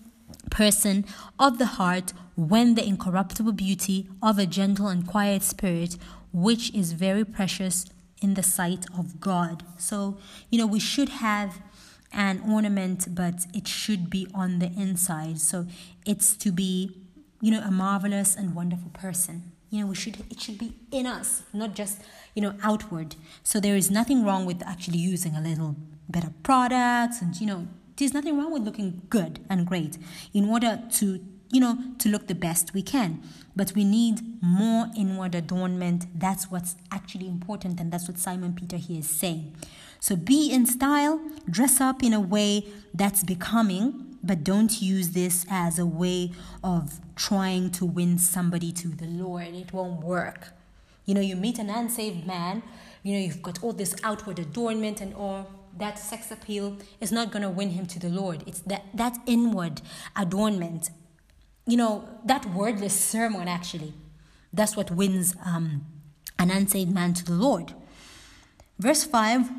person 0.49 1.05
of 1.39 1.57
the 1.57 1.65
heart 1.65 2.13
when 2.35 2.75
the 2.75 2.85
incorruptible 2.85 3.53
beauty 3.53 4.09
of 4.21 4.37
a 4.37 4.45
gentle 4.45 4.87
and 4.87 5.07
quiet 5.07 5.43
spirit, 5.43 5.97
which 6.33 6.73
is 6.73 6.93
very 6.93 7.23
precious 7.23 7.85
in 8.21 8.35
the 8.35 8.43
sight 8.43 8.85
of 8.97 9.19
God. 9.19 9.63
So, 9.77 10.17
you 10.49 10.57
know, 10.57 10.67
we 10.67 10.79
should 10.79 11.09
have 11.09 11.61
an 12.13 12.41
ornament, 12.47 13.07
but 13.15 13.45
it 13.53 13.67
should 13.67 14.09
be 14.09 14.27
on 14.33 14.59
the 14.59 14.67
inside. 14.77 15.39
So 15.39 15.65
it's 16.05 16.35
to 16.37 16.51
be, 16.51 16.97
you 17.41 17.51
know, 17.51 17.61
a 17.61 17.71
marvelous 17.71 18.35
and 18.35 18.53
wonderful 18.53 18.91
person. 18.91 19.50
You 19.71 19.81
know, 19.81 19.87
we 19.87 19.95
should 19.95 20.17
it 20.29 20.39
should 20.39 20.59
be 20.59 20.73
in 20.91 21.07
us, 21.07 21.41
not 21.53 21.73
just, 21.73 22.01
you 22.35 22.41
know, 22.43 22.53
outward. 22.61 23.15
So 23.41 23.59
there 23.59 23.75
is 23.75 23.89
nothing 23.89 24.23
wrong 24.23 24.45
with 24.45 24.61
actually 24.67 24.99
using 24.99 25.35
a 25.35 25.41
little 25.41 25.75
of 26.13 26.43
products 26.43 27.21
and, 27.21 27.39
you 27.39 27.47
know, 27.47 27.67
there's 27.95 28.13
nothing 28.13 28.37
wrong 28.37 28.51
with 28.51 28.63
looking 28.63 29.01
good 29.09 29.39
and 29.49 29.65
great 29.65 29.97
in 30.33 30.49
order 30.49 30.81
to, 30.99 31.25
you 31.51 31.61
know, 31.61 31.77
to 31.99 32.09
look 32.09 32.27
the 32.27 32.35
best 32.35 32.73
we 32.73 32.81
can. 32.81 33.21
But 33.55 33.73
we 33.75 33.83
need 33.83 34.21
more 34.41 34.87
inward 34.97 35.35
adornment. 35.35 36.07
That's 36.13 36.51
what's 36.51 36.75
actually 36.91 37.27
important, 37.27 37.79
and 37.79 37.91
that's 37.91 38.07
what 38.07 38.17
Simon 38.17 38.53
Peter 38.53 38.77
here 38.77 38.99
is 38.99 39.09
saying. 39.09 39.55
So 39.99 40.15
be 40.15 40.51
in 40.51 40.65
style, 40.65 41.21
dress 41.49 41.79
up 41.79 42.03
in 42.03 42.11
a 42.13 42.19
way 42.19 42.65
that's 42.93 43.23
becoming, 43.23 44.10
but 44.23 44.43
don't 44.43 44.81
use 44.81 45.09
this 45.11 45.45
as 45.49 45.79
a 45.79 45.85
way 45.85 46.31
of 46.63 46.99
trying 47.15 47.71
to 47.71 47.85
win 47.85 48.17
somebody 48.17 48.71
to 48.73 48.87
the 48.89 49.05
Lord. 49.05 49.47
It 49.47 49.73
won't 49.73 50.03
work. 50.03 50.49
You 51.05 51.15
know, 51.15 51.21
you 51.21 51.35
meet 51.35 51.57
an 51.59 51.69
unsaved 51.69 52.25
man, 52.27 52.63
you 53.03 53.13
know, 53.13 53.19
you've 53.19 53.41
got 53.41 53.63
all 53.63 53.73
this 53.73 53.95
outward 54.03 54.39
adornment 54.39 55.01
and 55.01 55.13
all 55.15 55.49
that 55.77 55.97
sex 55.97 56.31
appeal 56.31 56.77
is 56.99 57.11
not 57.11 57.31
going 57.31 57.41
to 57.41 57.49
win 57.49 57.71
him 57.71 57.85
to 57.87 57.99
the 57.99 58.09
Lord. 58.09 58.43
It's 58.45 58.59
that, 58.61 58.85
that 58.93 59.17
inward 59.25 59.81
adornment, 60.15 60.91
you 61.65 61.77
know, 61.77 62.07
that 62.25 62.45
wordless 62.45 62.93
sermon 62.93 63.47
actually. 63.47 63.93
That's 64.53 64.75
what 64.75 64.91
wins 64.91 65.35
um, 65.45 65.85
an 66.37 66.51
unsaved 66.51 66.93
man 66.93 67.13
to 67.15 67.25
the 67.25 67.33
Lord. 67.33 67.73
Verse 68.77 69.03
5 69.03 69.49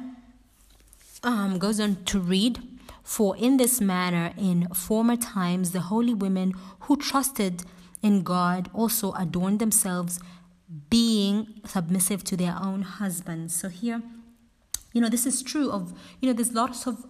um, 1.25 1.59
goes 1.59 1.81
on 1.81 2.05
to 2.05 2.21
read 2.21 2.61
For 3.03 3.37
in 3.37 3.57
this 3.57 3.81
manner, 3.81 4.33
in 4.37 4.69
former 4.69 5.17
times, 5.17 5.73
the 5.73 5.81
holy 5.81 6.15
women 6.15 6.55
who 6.81 6.97
trusted 6.97 7.65
in 8.03 8.23
God 8.23 8.71
also 8.73 9.13
adorned 9.13 9.59
themselves, 9.59 10.21
being 10.89 11.61
submissive 11.67 12.25
to 12.25 12.37
their 12.37 12.57
own 12.61 12.83
husbands. 12.83 13.55
So 13.55 13.69
here, 13.69 14.03
you 14.93 15.01
know, 15.01 15.09
this 15.09 15.27
is 15.27 15.43
true 15.43 15.71
of, 15.71 15.93
you 16.21 16.29
know, 16.29 16.33
there's 16.33 16.53
lots 16.53 16.87
of 16.87 17.05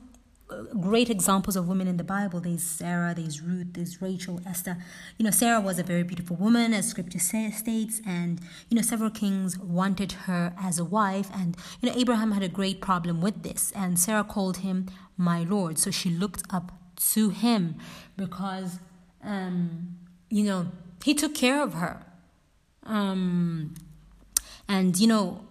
great 0.81 1.11
examples 1.11 1.57
of 1.57 1.69
women 1.69 1.87
in 1.89 1.97
the 1.97 2.05
Bible. 2.05 2.41
There's 2.41 2.63
Sarah, 2.63 3.15
there's 3.15 3.41
Ruth, 3.41 3.69
there's 3.73 4.01
Rachel, 4.01 4.41
Esther. 4.47 4.77
You 5.19 5.25
know, 5.25 5.31
Sarah 5.31 5.61
was 5.61 5.79
a 5.79 5.83
very 5.83 6.03
beautiful 6.03 6.37
woman, 6.37 6.73
as 6.75 6.89
scripture 6.89 7.19
states, 7.19 8.01
and, 8.07 8.41
you 8.69 8.77
know, 8.77 8.83
several 8.83 9.11
kings 9.11 9.59
wanted 9.59 10.13
her 10.13 10.55
as 10.61 10.79
a 10.79 10.85
wife. 10.85 11.29
And, 11.35 11.57
you 11.81 11.89
know, 11.89 11.97
Abraham 11.97 12.33
had 12.33 12.43
a 12.43 12.49
great 12.49 12.81
problem 12.81 13.21
with 13.21 13.43
this, 13.43 13.73
and 13.73 13.99
Sarah 13.99 14.25
called 14.25 14.59
him 14.59 14.87
my 15.17 15.43
Lord. 15.43 15.79
So 15.79 15.91
she 15.91 16.11
looked 16.11 16.43
up 16.51 16.73
to 17.15 17.31
him 17.31 17.77
because, 18.17 18.79
um, 19.25 19.99
you 20.31 20.45
know, 20.45 20.73
he 21.05 21.15
took 21.15 21.35
care 21.35 21.63
of 21.63 21.75
her. 21.75 22.05
Um, 22.85 23.75
and, 24.69 24.99
you 24.99 25.07
know, 25.07 25.45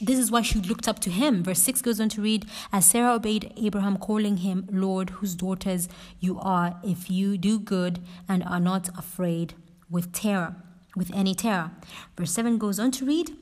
this 0.00 0.18
is 0.18 0.30
why 0.30 0.42
she 0.42 0.60
looked 0.60 0.88
up 0.88 0.98
to 1.00 1.10
him. 1.10 1.42
Verse 1.42 1.62
6 1.62 1.82
goes 1.82 2.00
on 2.00 2.08
to 2.10 2.22
read 2.22 2.46
As 2.72 2.86
Sarah 2.86 3.14
obeyed 3.14 3.52
Abraham, 3.56 3.96
calling 3.96 4.38
him 4.38 4.68
Lord, 4.70 5.10
whose 5.10 5.34
daughters 5.34 5.88
you 6.20 6.38
are, 6.40 6.76
if 6.84 7.10
you 7.10 7.36
do 7.36 7.58
good 7.58 8.00
and 8.28 8.42
are 8.44 8.60
not 8.60 8.88
afraid 8.96 9.54
with 9.90 10.12
terror, 10.12 10.56
with 10.96 11.12
any 11.14 11.34
terror. 11.34 11.70
Verse 12.16 12.32
7 12.32 12.58
goes 12.58 12.78
on 12.78 12.90
to 12.92 13.04
read 13.04 13.36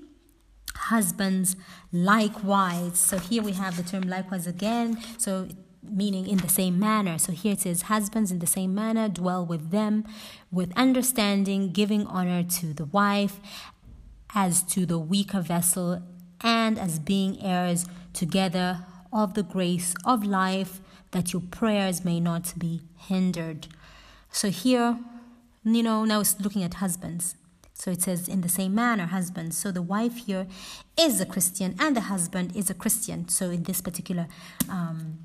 Husbands 0.74 1.56
likewise. 1.92 2.98
So 2.98 3.18
here 3.18 3.42
we 3.42 3.52
have 3.52 3.76
the 3.76 3.82
term 3.82 4.02
likewise 4.02 4.46
again. 4.46 4.98
So 5.18 5.48
meaning 5.82 6.26
in 6.26 6.38
the 6.38 6.48
same 6.48 6.78
manner. 6.78 7.18
So 7.18 7.32
here 7.32 7.52
it 7.52 7.60
says, 7.60 7.82
Husbands 7.82 8.30
in 8.30 8.38
the 8.38 8.46
same 8.46 8.74
manner 8.74 9.08
dwell 9.08 9.44
with 9.44 9.70
them 9.70 10.04
with 10.50 10.72
understanding, 10.76 11.72
giving 11.72 12.06
honor 12.06 12.42
to 12.42 12.72
the 12.72 12.84
wife 12.84 13.40
as 14.34 14.62
to 14.62 14.86
the 14.86 14.98
weaker 14.98 15.40
vessel 15.40 16.02
and 16.42 16.78
as 16.78 16.98
being 16.98 17.42
heirs 17.42 17.86
together 18.12 18.84
of 19.12 19.34
the 19.34 19.42
grace 19.42 19.94
of 20.04 20.24
life, 20.24 20.80
that 21.10 21.32
your 21.32 21.42
prayers 21.50 22.04
may 22.04 22.20
not 22.20 22.52
be 22.58 22.82
hindered. 22.96 23.66
So 24.30 24.50
here, 24.50 24.98
you 25.64 25.82
know, 25.82 26.04
now 26.04 26.20
it's 26.20 26.40
looking 26.40 26.62
at 26.62 26.74
husbands. 26.74 27.34
So 27.74 27.90
it 27.90 28.02
says, 28.02 28.28
in 28.28 28.42
the 28.42 28.48
same 28.48 28.74
manner, 28.74 29.06
husbands. 29.06 29.56
So 29.56 29.72
the 29.72 29.82
wife 29.82 30.26
here 30.26 30.46
is 30.98 31.20
a 31.20 31.26
Christian 31.26 31.74
and 31.78 31.96
the 31.96 32.02
husband 32.02 32.54
is 32.54 32.68
a 32.68 32.74
Christian. 32.74 33.28
So 33.28 33.50
in 33.50 33.62
this 33.62 33.80
particular 33.80 34.28
um, 34.68 35.18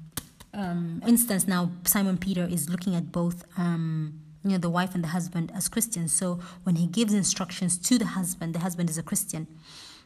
um, 0.54 1.04
instance, 1.06 1.47
now 1.47 1.71
Simon 1.86 2.17
Peter 2.17 2.47
is 2.49 2.69
looking 2.69 2.95
at 2.95 3.12
both. 3.12 3.43
Um, 3.58 4.21
you 4.45 4.51
know, 4.51 4.58
the 4.60 4.69
wife 4.69 4.93
and 4.93 5.04
the 5.04 5.08
husband 5.08 5.51
as 5.56 5.67
Christians. 5.67 6.13
So 6.13 6.39
when 6.63 6.75
he 6.75 6.86
gives 6.86 7.15
instructions 7.15 7.80
to 7.80 7.97
the 7.97 8.06
husband, 8.06 8.54
the 8.54 8.60
husband 8.60 8.91
is 8.91 8.97
a 8.97 9.01
Christian. 9.01 9.47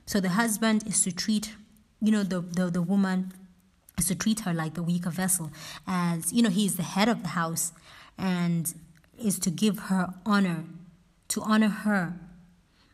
So 0.10 0.20
the 0.20 0.30
husband 0.30 0.88
is 0.88 1.04
to 1.04 1.12
treat, 1.12 1.54
you 2.02 2.12
know, 2.12 2.24
the, 2.24 2.42
the, 2.42 2.72
the 2.72 2.82
woman 2.82 3.32
is 3.96 4.08
to 4.08 4.16
treat 4.16 4.40
her 4.40 4.56
like 4.56 4.74
the 4.74 4.82
weaker 4.82 5.12
vessel, 5.12 5.52
as, 5.86 6.34
you 6.34 6.42
know, 6.42 6.50
he 6.50 6.66
is 6.66 6.78
the 6.78 6.82
head 6.96 7.08
of 7.08 7.22
the 7.22 7.30
house 7.30 7.74
and 8.18 8.74
is 9.24 9.38
to 9.38 9.52
give 9.52 9.78
her 9.92 10.12
honor, 10.26 10.64
to 11.28 11.44
honor 11.44 11.68
her. 11.68 12.16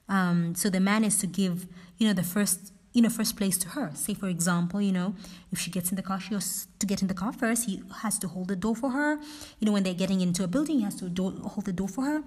Um, 0.09 0.55
so 0.55 0.69
the 0.69 0.81
man 0.81 1.05
is 1.05 1.17
to 1.19 1.25
give, 1.25 1.67
you 1.97 2.05
know, 2.05 2.13
the 2.13 2.21
first, 2.21 2.73
you 2.91 3.01
know, 3.01 3.07
first 3.07 3.37
place 3.37 3.57
to 3.59 3.69
her. 3.69 3.91
Say, 3.93 4.13
for 4.13 4.27
example, 4.27 4.81
you 4.81 4.91
know, 4.91 5.15
if 5.53 5.59
she 5.59 5.71
gets 5.71 5.91
in 5.91 5.95
the 5.95 6.03
car, 6.03 6.19
she 6.19 6.33
has 6.33 6.67
to 6.79 6.85
get 6.85 7.01
in 7.01 7.07
the 7.07 7.13
car 7.13 7.31
first. 7.31 7.65
He 7.65 7.81
has 8.01 8.19
to 8.19 8.27
hold 8.27 8.49
the 8.49 8.57
door 8.57 8.75
for 8.75 8.89
her. 8.89 9.15
You 9.59 9.65
know, 9.65 9.71
when 9.71 9.83
they're 9.83 9.93
getting 9.93 10.19
into 10.19 10.43
a 10.43 10.47
building, 10.47 10.79
he 10.79 10.83
has 10.83 10.95
to 10.95 11.07
do- 11.07 11.39
hold 11.45 11.63
the 11.63 11.71
door 11.71 11.87
for 11.87 12.03
her. 12.03 12.23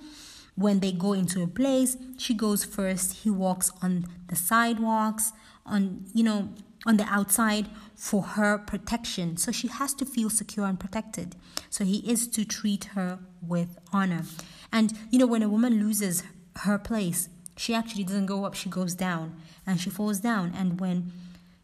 When 0.58 0.80
they 0.80 0.90
go 0.90 1.12
into 1.12 1.40
a 1.42 1.46
place, 1.46 1.96
she 2.18 2.34
goes 2.34 2.64
first. 2.64 3.18
He 3.22 3.30
walks 3.30 3.70
on 3.80 4.06
the 4.26 4.34
sidewalks, 4.34 5.30
on, 5.64 6.06
you 6.12 6.24
know, 6.24 6.48
on 6.84 6.96
the 6.96 7.04
outside 7.04 7.68
for 7.94 8.22
her 8.22 8.58
protection. 8.58 9.36
So 9.36 9.52
she 9.52 9.68
has 9.68 9.94
to 9.94 10.04
feel 10.04 10.30
secure 10.30 10.66
and 10.66 10.78
protected. 10.78 11.36
So 11.70 11.84
he 11.84 11.98
is 11.98 12.26
to 12.28 12.44
treat 12.44 12.86
her 12.96 13.20
with 13.40 13.78
honor. 13.92 14.24
And, 14.72 14.98
you 15.12 15.20
know, 15.20 15.28
when 15.28 15.44
a 15.44 15.48
woman 15.48 15.78
loses 15.78 16.24
her 16.56 16.76
place, 16.76 17.28
she 17.56 17.72
actually 17.72 18.02
doesn't 18.02 18.26
go 18.26 18.44
up, 18.44 18.54
she 18.54 18.68
goes 18.68 18.94
down 18.94 19.40
and 19.64 19.80
she 19.80 19.90
falls 19.90 20.18
down. 20.18 20.52
And 20.56 20.80
when, 20.80 21.12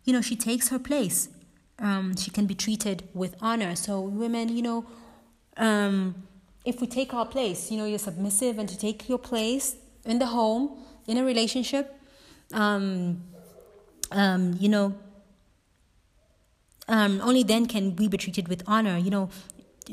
you 0.05 0.13
know, 0.13 0.21
she 0.21 0.37
takes 0.37 0.69
her 0.69 0.79
place, 0.79 1.29
um, 1.81 2.17
she 2.17 2.31
can 2.31 2.47
be 2.47 2.55
treated 2.55 3.09
with 3.13 3.35
honor. 3.41 3.75
So 3.75 4.01
women, 4.01 4.55
you 4.57 4.63
know, 4.63 4.87
um, 5.57 6.15
if 6.65 6.81
we 6.81 6.87
take 6.87 7.13
our 7.13 7.27
place, 7.27 7.71
you 7.71 7.77
know, 7.77 7.85
you're 7.85 7.99
submissive 7.99 8.59
and 8.59 8.69
to 8.69 8.79
take 8.79 9.09
your 9.09 9.19
place 9.19 9.77
in 10.05 10.19
the 10.19 10.27
home, 10.27 10.79
in 11.07 11.19
a 11.19 11.25
relationship, 11.25 11.95
um, 12.53 13.23
um, 14.11 14.57
you 14.59 14.69
know, 14.69 14.95
um, 16.89 17.21
only 17.23 17.43
then 17.43 17.67
can 17.67 17.97
we 17.97 18.09
be 18.09 18.17
treated 18.17 18.49
with 18.49 18.63
honor, 18.67 18.97
you 18.97 19.11
know, 19.11 19.29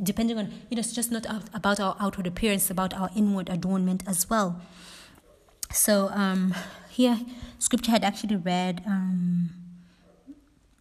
depending 0.03 0.37
on, 0.37 0.47
you 0.69 0.75
know, 0.75 0.79
it's 0.79 0.93
just 0.93 1.11
not 1.11 1.25
about 1.53 1.79
our 1.79 1.95
outward 1.99 2.27
appearance, 2.27 2.69
about 2.69 2.93
our 2.93 3.09
inward 3.15 3.49
adornment 3.49 4.03
as 4.07 4.29
well. 4.29 4.61
So 5.71 6.09
um, 6.09 6.53
here, 6.89 7.19
scripture 7.59 7.91
had 7.91 8.03
actually 8.03 8.35
read 8.35 8.83
um, 8.85 9.49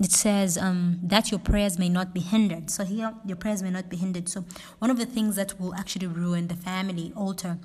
it 0.00 0.12
says 0.12 0.56
um, 0.56 0.98
that 1.02 1.30
your 1.30 1.38
prayers 1.38 1.78
may 1.78 1.90
not 1.90 2.14
be 2.14 2.20
hindered. 2.20 2.70
So 2.70 2.84
here, 2.84 3.12
your 3.26 3.36
prayers 3.36 3.62
may 3.62 3.70
not 3.70 3.90
be 3.90 3.98
hindered. 3.98 4.30
So 4.30 4.44
one 4.78 4.90
of 4.90 4.98
the 4.98 5.04
things 5.04 5.36
that 5.36 5.60
will 5.60 5.74
actually 5.74 6.06
ruin 6.06 6.48
the 6.48 6.56
family 6.56 7.12
altar, 7.14 7.58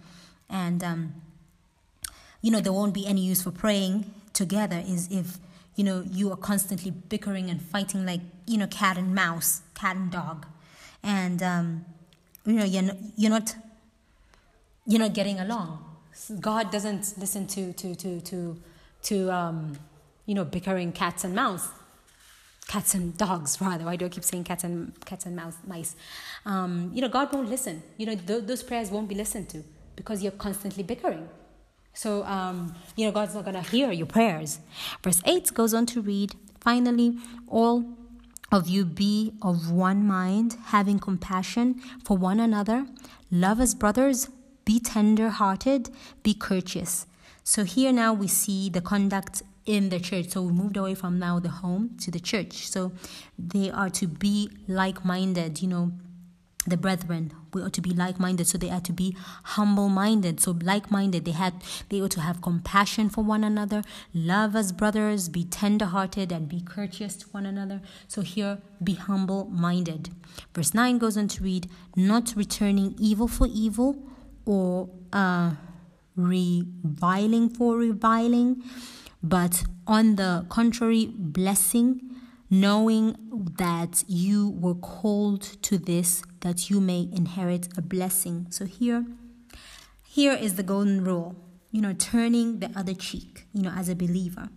and 0.49 0.83
um, 0.83 1.13
you 2.41 2.51
know 2.51 2.59
there 2.59 2.73
won't 2.73 2.93
be 2.93 3.07
any 3.07 3.21
use 3.21 3.41
for 3.41 3.51
praying 3.51 4.13
together 4.33 4.83
is 4.85 5.07
if 5.09 5.37
you 5.75 5.85
know 5.85 6.03
you 6.11 6.29
are 6.29 6.35
constantly 6.35 6.91
bickering 6.91 7.49
and 7.49 7.61
fighting 7.61 8.05
like 8.05 8.21
you 8.45 8.57
know 8.57 8.67
cat 8.67 8.97
and 8.97 9.15
mouse, 9.15 9.61
cat 9.73 9.95
and 9.95 10.11
dog, 10.11 10.45
and 11.01 11.41
um, 11.41 11.85
you 12.45 12.53
know 12.53 12.65
you're 12.65 12.83
not, 12.83 12.97
you're 13.15 13.31
not 13.31 13.55
you're 14.85 14.99
not 14.99 15.13
getting 15.13 15.39
along. 15.39 15.85
God 16.41 16.69
doesn't 16.69 17.17
listen 17.17 17.47
to 17.47 17.71
to 17.71 17.95
to 17.95 18.19
to 18.19 18.61
to 19.03 19.31
um, 19.31 19.79
you 20.25 20.35
know 20.35 20.43
bickering 20.43 20.91
cats 20.91 21.23
and 21.23 21.33
mouse 21.33 21.69
cats 22.67 22.93
and 22.93 23.17
dogs 23.17 23.59
rather. 23.61 23.85
Why 23.85 23.95
do 23.95 24.05
i 24.05 24.09
keep 24.09 24.23
saying 24.23 24.43
cats 24.43 24.63
and 24.63 24.93
cats 25.05 25.25
and 25.25 25.35
mouse 25.35 25.57
mice? 25.65 25.95
Um, 26.45 26.91
you 26.93 27.01
know 27.01 27.09
god 27.09 27.31
won't 27.33 27.49
listen. 27.49 27.83
You 27.97 28.07
know 28.07 28.15
th- 28.15 28.45
those 28.45 28.63
prayers 28.63 28.89
won't 28.91 29.07
be 29.07 29.15
listened 29.15 29.49
to 29.49 29.63
because 29.95 30.23
you're 30.23 30.31
constantly 30.31 30.83
bickering. 30.83 31.29
So 31.93 32.23
um, 32.23 32.75
you 32.95 33.05
know 33.05 33.11
god's 33.11 33.35
not 33.35 33.45
going 33.45 33.55
to 33.55 33.69
hear 33.69 33.91
your 33.91 34.07
prayers. 34.07 34.59
Verse 35.03 35.21
8 35.25 35.53
goes 35.53 35.73
on 35.73 35.85
to 35.87 36.01
read 36.01 36.35
finally 36.59 37.17
all 37.47 37.85
of 38.51 38.67
you 38.67 38.85
be 38.85 39.33
of 39.41 39.71
one 39.71 40.05
mind 40.05 40.57
having 40.65 40.99
compassion 40.99 41.81
for 42.03 42.17
one 42.17 42.39
another. 42.39 42.85
Love 43.31 43.59
as 43.59 43.75
brothers 43.75 44.29
be 44.65 44.79
tender 44.79 45.29
hearted 45.29 45.89
be 46.23 46.33
courteous. 46.33 47.05
So 47.43 47.63
here 47.63 47.91
now 47.91 48.13
we 48.13 48.27
see 48.27 48.69
the 48.69 48.81
conduct 48.81 49.43
in 49.65 49.89
the 49.89 49.99
church. 49.99 50.29
So 50.29 50.43
we 50.43 50.53
moved 50.53 50.77
away 50.77 50.95
from 50.95 51.19
now 51.19 51.39
the 51.39 51.49
home 51.49 51.97
to 52.01 52.11
the 52.11 52.19
church. 52.19 52.69
So 52.69 52.91
they 53.37 53.71
are 53.71 53.89
to 53.91 54.07
be 54.07 54.49
like 54.67 55.03
minded, 55.03 55.61
you 55.61 55.67
know, 55.67 55.91
the 56.67 56.77
brethren. 56.77 57.31
We 57.53 57.61
ought 57.61 57.73
to 57.73 57.81
be 57.81 57.91
like-minded. 57.91 58.47
So 58.47 58.57
they 58.57 58.69
are 58.69 58.81
to 58.81 58.93
be 58.93 59.15
humble-minded. 59.43 60.39
So 60.41 60.57
like-minded. 60.61 61.25
They 61.25 61.31
had 61.31 61.63
they 61.89 62.01
ought 62.01 62.11
to 62.11 62.21
have 62.21 62.41
compassion 62.41 63.09
for 63.09 63.23
one 63.23 63.43
another 63.43 63.83
love 64.13 64.55
as 64.55 64.71
brothers 64.71 65.29
be 65.29 65.43
tender-hearted 65.43 66.31
and 66.31 66.49
be 66.49 66.61
courteous 66.61 67.15
to 67.17 67.27
one 67.27 67.45
another. 67.45 67.81
So 68.07 68.21
here 68.21 68.59
be 68.83 68.95
humble-minded. 68.95 70.09
Verse 70.53 70.73
9 70.73 70.97
goes 70.97 71.17
on 71.17 71.27
to 71.29 71.43
read 71.43 71.69
not 71.95 72.33
returning 72.35 72.95
evil 72.97 73.27
for 73.27 73.47
evil 73.47 73.95
or 74.45 74.89
uh, 75.13 75.51
reviling 76.15 77.49
for 77.49 77.75
reviling 77.77 78.63
but 79.25 79.63
on 79.87 80.17
the 80.17 80.45
contrary, 80.49 81.07
blessing, 81.07 81.99
knowing 82.49 83.15
that 83.57 84.03
you 84.07 84.49
were 84.51 84.75
called 84.75 85.41
to 85.63 85.79
this, 85.79 86.21
that 86.41 86.69
you 86.69 86.79
may 86.79 87.09
inherit 87.11 87.67
a 87.75 87.81
blessing. 87.81 88.45
So 88.51 88.65
here, 88.65 89.03
here 90.03 90.33
is 90.33 90.55
the 90.55 90.63
golden 90.63 91.03
rule, 91.03 91.35
you 91.71 91.81
know, 91.81 91.93
turning 91.93 92.59
the 92.59 92.71
other 92.75 92.93
cheek, 92.93 93.47
you 93.51 93.63
know, 93.63 93.71
as 93.71 93.89
a 93.89 93.95
believer. 93.95 94.49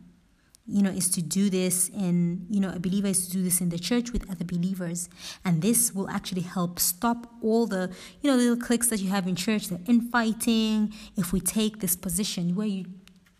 You 0.71 0.83
know, 0.83 0.91
is 0.91 1.09
to 1.13 1.23
do 1.23 1.49
this 1.49 1.89
in, 1.89 2.45
you 2.51 2.61
know, 2.61 2.69
a 2.69 2.79
believer 2.79 3.09
is 3.09 3.27
to 3.27 3.33
do 3.33 3.43
this 3.43 3.63
in 3.63 3.71
the 3.71 3.79
church 3.79 4.13
with 4.13 4.31
other 4.31 4.45
believers. 4.45 5.09
And 5.43 5.63
this 5.63 5.95
will 5.95 6.11
actually 6.11 6.43
help 6.43 6.79
stop 6.79 7.27
all 7.41 7.67
the, 7.67 7.91
you 8.21 8.31
know, 8.31 8.37
little 8.37 8.59
cliques 8.59 8.89
that 8.89 9.01
you 9.01 9.09
have 9.09 9.27
in 9.27 9.35
church, 9.35 9.69
the 9.69 9.81
infighting. 9.87 10.93
If 11.17 11.33
we 11.33 11.41
take 11.41 11.81
this 11.81 11.97
position 11.97 12.55
where 12.55 12.67
you 12.67 12.85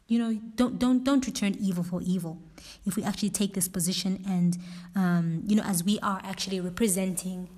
you 0.09 0.19
know 0.19 0.35
don't 0.57 0.79
don't 0.79 1.05
don't 1.05 1.27
return 1.27 1.55
evil 1.61 1.85
for 1.85 2.01
evil 2.03 2.39
if 2.87 2.97
we 2.97 3.05
actually 3.05 3.31
take 3.31 3.55
this 3.55 3.69
position 3.69 4.25
and 4.27 4.59
um, 4.97 5.43
you 5.47 5.55
know 5.55 5.63
as 5.63 5.85
we 5.85 5.99
are 6.01 6.21
actually 6.25 6.61
representing 6.61 7.49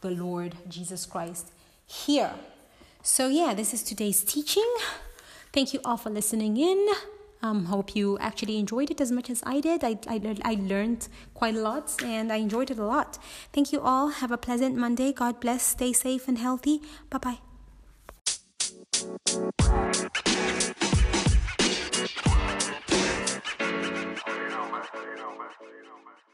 the 0.00 0.10
lord 0.10 0.56
jesus 0.68 1.06
christ 1.06 1.52
here 1.86 2.32
so 3.02 3.28
yeah 3.28 3.54
this 3.54 3.72
is 3.72 3.82
today's 3.82 4.24
teaching 4.24 4.74
thank 5.52 5.72
you 5.74 5.80
all 5.84 5.96
for 5.98 6.10
listening 6.10 6.56
in 6.56 6.88
um, 7.42 7.66
hope 7.66 7.96
you 7.96 8.18
actually 8.18 8.58
enjoyed 8.58 8.90
it 8.90 9.00
as 9.00 9.10
much 9.10 9.30
as 9.30 9.42
I 9.46 9.60
did. 9.60 9.82
I, 9.82 9.98
I, 10.06 10.36
I 10.44 10.54
learned 10.60 11.08
quite 11.32 11.54
a 11.54 11.60
lot 11.60 11.90
and 12.04 12.30
I 12.30 12.36
enjoyed 12.36 12.70
it 12.70 12.78
a 12.78 12.84
lot. 12.84 13.18
Thank 13.52 13.72
you 13.72 13.80
all. 13.80 14.08
Have 14.08 14.30
a 14.30 14.36
pleasant 14.36 14.76
Monday. 14.76 15.12
God 15.12 15.40
bless. 15.40 15.62
Stay 15.62 15.94
safe 15.94 16.28
and 16.28 16.36
healthy. 16.36 16.82
Bye 17.08 17.18
bye. 17.18 17.38
Romance. 25.30 26.29